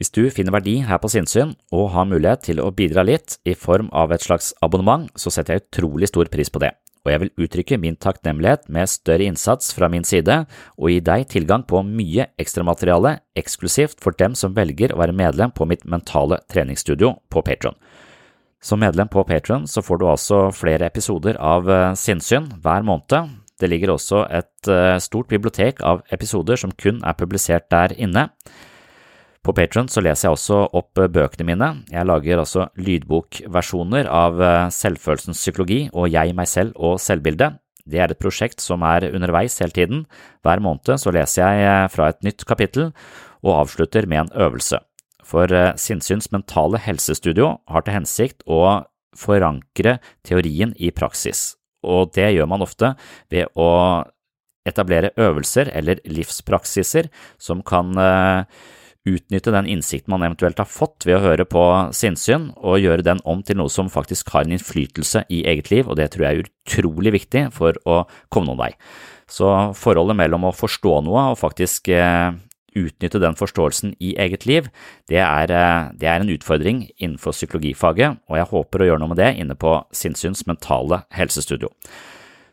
Hvis 0.00 0.10
du 0.10 0.24
finner 0.34 0.56
verdi 0.56 0.80
her 0.82 0.98
på 0.98 1.10
Sinnsyn 1.12 1.54
og 1.72 1.92
har 1.94 2.08
mulighet 2.10 2.48
til 2.48 2.60
å 2.60 2.72
bidra 2.74 3.04
litt 3.06 3.38
i 3.46 3.54
form 3.54 3.92
av 3.92 4.12
et 4.12 4.24
slags 4.24 4.50
abonnement, 4.64 5.06
så 5.14 5.30
setter 5.30 5.54
jeg 5.54 5.68
utrolig 5.68 6.10
stor 6.10 6.32
pris 6.32 6.50
på 6.50 6.64
det 6.64 6.74
og 7.04 7.12
jeg 7.12 7.20
vil 7.20 7.44
uttrykke 7.44 7.78
min 7.80 7.98
takknemlighet 8.00 8.66
med 8.72 8.88
større 8.88 9.28
innsats 9.28 9.74
fra 9.76 9.90
min 9.92 10.06
side 10.08 10.40
og 10.78 10.88
gi 10.88 11.02
deg 11.04 11.26
tilgang 11.28 11.66
på 11.68 11.82
mye 11.84 12.30
ekstramateriale 12.40 13.18
eksklusivt 13.36 14.00
for 14.00 14.16
dem 14.16 14.36
som 14.38 14.56
velger 14.56 14.94
å 14.94 15.02
være 15.02 15.16
medlem 15.16 15.52
på 15.52 15.68
mitt 15.68 15.84
mentale 15.84 16.40
treningsstudio 16.48 17.12
på 17.28 17.44
Patron. 17.44 17.76
Som 18.64 18.80
medlem 18.80 19.10
på 19.12 19.24
Patron 19.28 19.66
får 19.68 20.00
du 20.00 20.06
altså 20.08 20.46
flere 20.56 20.88
episoder 20.88 21.36
av 21.36 21.68
eh, 21.68 21.90
Sinnsyn 22.00 22.48
hver 22.64 22.86
måned. 22.88 23.34
Det 23.60 23.68
ligger 23.68 23.92
også 23.92 24.24
et 24.32 24.70
eh, 24.72 24.96
stort 25.04 25.28
bibliotek 25.28 25.82
av 25.84 26.00
episoder 26.14 26.56
som 26.56 26.72
kun 26.72 27.02
er 27.04 27.18
publisert 27.18 27.68
der 27.70 27.92
inne. 28.00 28.30
På 29.44 29.52
Patron 29.52 29.90
så 29.92 30.00
leser 30.00 30.30
jeg 30.30 30.38
også 30.38 30.58
opp 30.72 31.00
eh, 31.00 31.10
bøkene 31.12 31.44
mine. 31.50 31.68
Jeg 31.92 32.08
lager 32.08 32.40
også 32.40 32.70
lydbokversjoner 32.80 34.08
av 34.08 34.40
eh, 34.40 34.70
Selvfølelsens 34.72 35.42
psykologi 35.42 35.82
og 35.92 36.08
Jeg, 36.08 36.32
meg 36.36 36.48
selv 36.48 36.72
og 36.80 36.96
selvbildet. 37.02 37.58
Det 37.84 38.00
er 38.00 38.08
et 38.08 38.20
prosjekt 38.20 38.64
som 38.64 38.80
er 38.88 39.10
underveis 39.10 39.58
hele 39.60 39.76
tiden. 39.76 40.06
Hver 40.40 40.62
måned 40.64 40.96
så 41.00 41.12
leser 41.12 41.44
jeg 41.44 41.66
eh, 41.68 41.90
fra 41.92 42.08
et 42.08 42.24
nytt 42.24 42.46
kapittel 42.48 42.88
og 43.44 43.58
avslutter 43.58 44.08
med 44.08 44.22
en 44.22 44.32
øvelse. 44.46 44.80
For 45.24 45.48
Sinnsyns 45.80 46.30
mentale 46.32 46.76
helsestudio 46.84 47.54
har 47.72 47.84
til 47.84 47.94
hensikt 47.96 48.42
å 48.44 48.84
forankre 49.16 49.98
teorien 50.24 50.74
i 50.76 50.90
praksis, 50.92 51.54
og 51.80 52.12
det 52.16 52.26
gjør 52.34 52.48
man 52.50 52.64
ofte 52.64 52.90
ved 53.32 53.48
å 53.56 53.68
etablere 54.68 55.14
øvelser 55.16 55.70
eller 55.72 56.02
livspraksiser 56.04 57.08
som 57.40 57.62
kan 57.64 57.96
utnytte 59.04 59.52
den 59.52 59.68
innsikten 59.68 60.12
man 60.14 60.24
eventuelt 60.24 60.60
har 60.60 60.68
fått 60.68 61.04
ved 61.04 61.18
å 61.18 61.24
høre 61.24 61.44
på 61.48 61.62
sinnssyn, 61.96 62.50
og 62.56 62.80
gjøre 62.80 63.04
den 63.04 63.20
om 63.28 63.42
til 63.44 63.58
noe 63.60 63.72
som 63.72 63.92
faktisk 63.92 64.32
har 64.32 64.46
en 64.46 64.54
innflytelse 64.56 65.26
i 65.28 65.42
eget 65.50 65.70
liv, 65.72 65.88
og 65.88 65.98
det 66.00 66.10
tror 66.14 66.26
jeg 66.26 66.38
er 66.38 66.48
utrolig 66.48 67.12
viktig 67.18 67.44
for 67.56 67.76
å 67.84 68.04
komme 68.32 68.48
noen 68.48 68.62
vei. 68.64 68.72
Så 69.30 69.50
forholdet 69.76 70.16
mellom 70.18 70.48
å 70.48 70.56
forstå 70.56 70.98
noe 71.04 71.28
og 71.32 71.40
faktisk 71.40 71.88
eh, 71.92 72.32
utnytte 72.74 73.20
den 73.22 73.36
forståelsen 73.38 73.94
i 74.02 74.14
eget 74.20 74.48
liv, 74.48 74.72
det 75.10 75.20
er, 75.20 75.52
eh, 75.52 75.92
det 76.00 76.08
er, 76.08 76.24
en 76.24 76.32
utfordring 76.32 76.86
innenfor 76.96 77.36
psykologifaget, 77.36 78.24
og 78.28 78.40
jeg 78.40 78.50
håper 78.54 78.82
å 78.82 78.90
gjøre 78.90 79.04
noe 79.04 79.12
med 79.12 79.20
det 79.20 79.30
inne 79.40 79.56
på 79.58 79.76
Sinnsyns 79.94 80.46
mentale 80.48 81.04
helsestudio. 81.14 81.72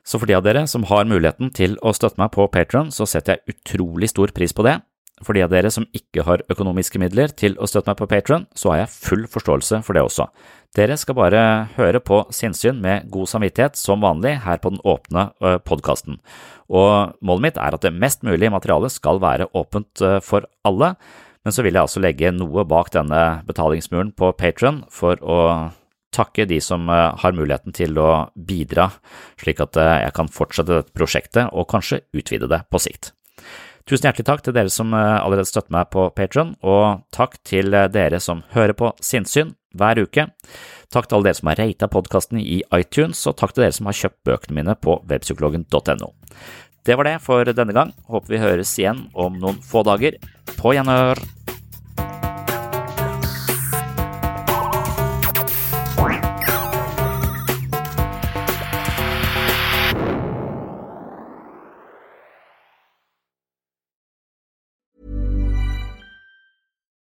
Så 0.03 0.17
for 0.17 0.27
de 0.27 0.35
av 0.35 0.43
dere 0.43 0.65
som 0.67 0.83
har 0.89 1.05
muligheten 1.05 1.51
til 1.53 1.77
å 1.85 1.93
støtte 1.93 2.19
meg 2.19 2.31
på 2.33 2.47
Patron, 2.51 2.89
så 2.91 3.05
setter 3.05 3.37
jeg 3.37 3.55
utrolig 3.55 4.09
stor 4.09 4.33
pris 4.33 4.53
på 4.53 4.65
det. 4.65 4.79
For 5.21 5.37
de 5.37 5.43
av 5.45 5.51
dere 5.53 5.69
som 5.73 5.85
ikke 5.93 6.23
har 6.25 6.41
økonomiske 6.49 6.99
midler 7.01 7.33
til 7.37 7.53
å 7.61 7.67
støtte 7.69 7.91
meg 7.91 7.99
på 7.99 8.09
Patron, 8.09 8.47
så 8.57 8.73
har 8.73 8.83
jeg 8.83 8.93
full 8.95 9.27
forståelse 9.29 9.81
for 9.85 9.97
det 9.97 10.03
også. 10.05 10.27
Dere 10.77 10.95
skal 10.97 11.17
bare 11.17 11.41
høre 11.75 11.99
på 11.99 12.21
sinnssyn 12.33 12.79
med 12.81 13.09
god 13.11 13.27
samvittighet 13.27 13.75
som 13.77 14.01
vanlig 14.05 14.37
her 14.45 14.61
på 14.63 14.71
den 14.71 14.81
åpne 14.87 15.27
podkasten. 15.67 16.21
Og 16.71 17.17
målet 17.19 17.45
mitt 17.49 17.59
er 17.59 17.75
at 17.75 17.83
det 17.83 17.91
mest 17.91 18.23
mulig 18.23 18.49
materialet 18.53 18.93
skal 18.93 19.19
være 19.21 19.49
åpent 19.57 20.03
for 20.23 20.47
alle, 20.67 20.93
men 21.43 21.53
så 21.53 21.65
vil 21.65 21.75
jeg 21.75 21.83
altså 21.83 22.01
legge 22.03 22.31
noe 22.33 22.65
bak 22.69 22.93
denne 22.93 23.21
betalingsmuren 23.47 24.13
på 24.15 24.31
Patron 24.39 24.83
for 24.93 25.19
å 25.19 25.39
takke 26.15 26.45
de 26.47 26.59
som 26.63 26.87
har 26.89 27.35
muligheten 27.35 27.75
til 27.75 27.97
å 27.99 28.27
bidra, 28.35 28.89
slik 29.39 29.61
at 29.63 29.79
jeg 29.79 30.11
kan 30.15 30.31
fortsette 30.31 30.81
dette 30.81 30.95
prosjektet 30.95 31.51
og 31.51 31.69
kanskje 31.71 32.03
utvide 32.15 32.49
det 32.51 32.63
på 32.71 32.81
sikt. 32.83 33.13
Tusen 33.89 34.07
hjertelig 34.07 34.27
takk 34.27 34.43
til 34.45 34.55
dere 34.55 34.71
som 34.73 34.93
eh, 34.93 35.17
allerede 35.21 35.49
støtter 35.49 35.73
meg 35.73 35.89
på 35.93 36.07
Patron, 36.15 36.53
og 36.61 37.03
takk 37.15 37.39
til 37.47 37.73
eh, 37.73 37.89
dere 37.91 38.21
som 38.23 38.43
hører 38.53 38.75
på 38.77 38.93
Sinnsyn 39.03 39.55
hver 39.77 40.03
uke. 40.03 40.27
Takk 40.91 41.07
til 41.07 41.17
alle 41.17 41.29
dere 41.29 41.39
som 41.39 41.51
har 41.51 41.61
rata 41.61 41.89
podkasten 41.91 42.41
i 42.41 42.61
iTunes, 42.77 43.23
og 43.29 43.37
takk 43.41 43.55
til 43.55 43.65
dere 43.65 43.77
som 43.77 43.89
har 43.89 43.97
kjøpt 44.03 44.21
bøkene 44.27 44.59
mine 44.61 44.77
på 44.77 44.99
webpsykologen.no. 45.09 46.13
Det 46.81 46.97
var 46.97 47.05
det 47.05 47.19
for 47.21 47.45
denne 47.45 47.75
gang. 47.77 47.93
Håper 48.09 48.35
vi 48.35 48.41
høres 48.41 48.73
igjen 48.79 49.05
om 49.13 49.37
noen 49.41 49.61
få 49.65 49.85
dager. 49.85 50.17
På 50.57 50.73
gjenhør! 50.77 51.40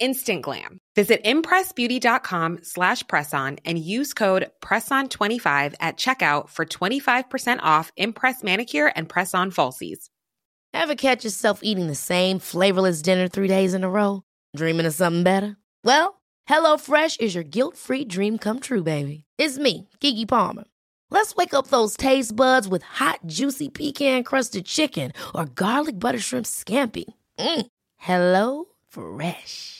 instant 0.00 0.42
glam. 0.42 0.78
Visit 0.96 1.22
impressbeauty.com 1.24 2.60
slash 2.62 3.04
presson 3.04 3.58
and 3.64 3.78
use 3.78 4.12
code 4.12 4.50
PRESSON25 4.60 5.74
at 5.80 5.96
checkout 5.96 6.48
for 6.48 6.64
25% 6.66 7.60
off 7.62 7.92
Impress 7.96 8.42
manicure 8.42 8.88
and 8.96 9.08
press-on 9.08 9.52
falsies. 9.52 10.08
Ever 10.74 10.94
catch 10.94 11.24
yourself 11.24 11.60
eating 11.62 11.86
the 11.86 11.94
same 11.94 12.38
flavorless 12.38 13.02
dinner 13.02 13.28
three 13.28 13.48
days 13.48 13.74
in 13.74 13.84
a 13.84 13.90
row? 13.90 14.22
Dreaming 14.56 14.86
of 14.86 14.94
something 14.94 15.22
better? 15.22 15.56
Well, 15.84 16.20
HelloFresh 16.48 17.20
is 17.20 17.34
your 17.34 17.44
guilt-free 17.44 18.06
dream 18.06 18.38
come 18.38 18.60
true, 18.60 18.82
baby. 18.82 19.24
It's 19.38 19.58
me, 19.58 19.88
Gigi 20.00 20.26
Palmer. 20.26 20.64
Let's 21.10 21.34
wake 21.34 21.54
up 21.54 21.68
those 21.68 21.96
taste 21.96 22.34
buds 22.34 22.68
with 22.68 22.82
hot, 22.82 23.20
juicy 23.26 23.68
pecan-crusted 23.68 24.64
chicken 24.64 25.12
or 25.34 25.44
garlic 25.46 25.98
butter 25.98 26.20
shrimp 26.20 26.46
scampi. 26.46 27.04
Mm. 27.38 27.66
Hello 27.96 28.64
Fresh. 28.90 29.79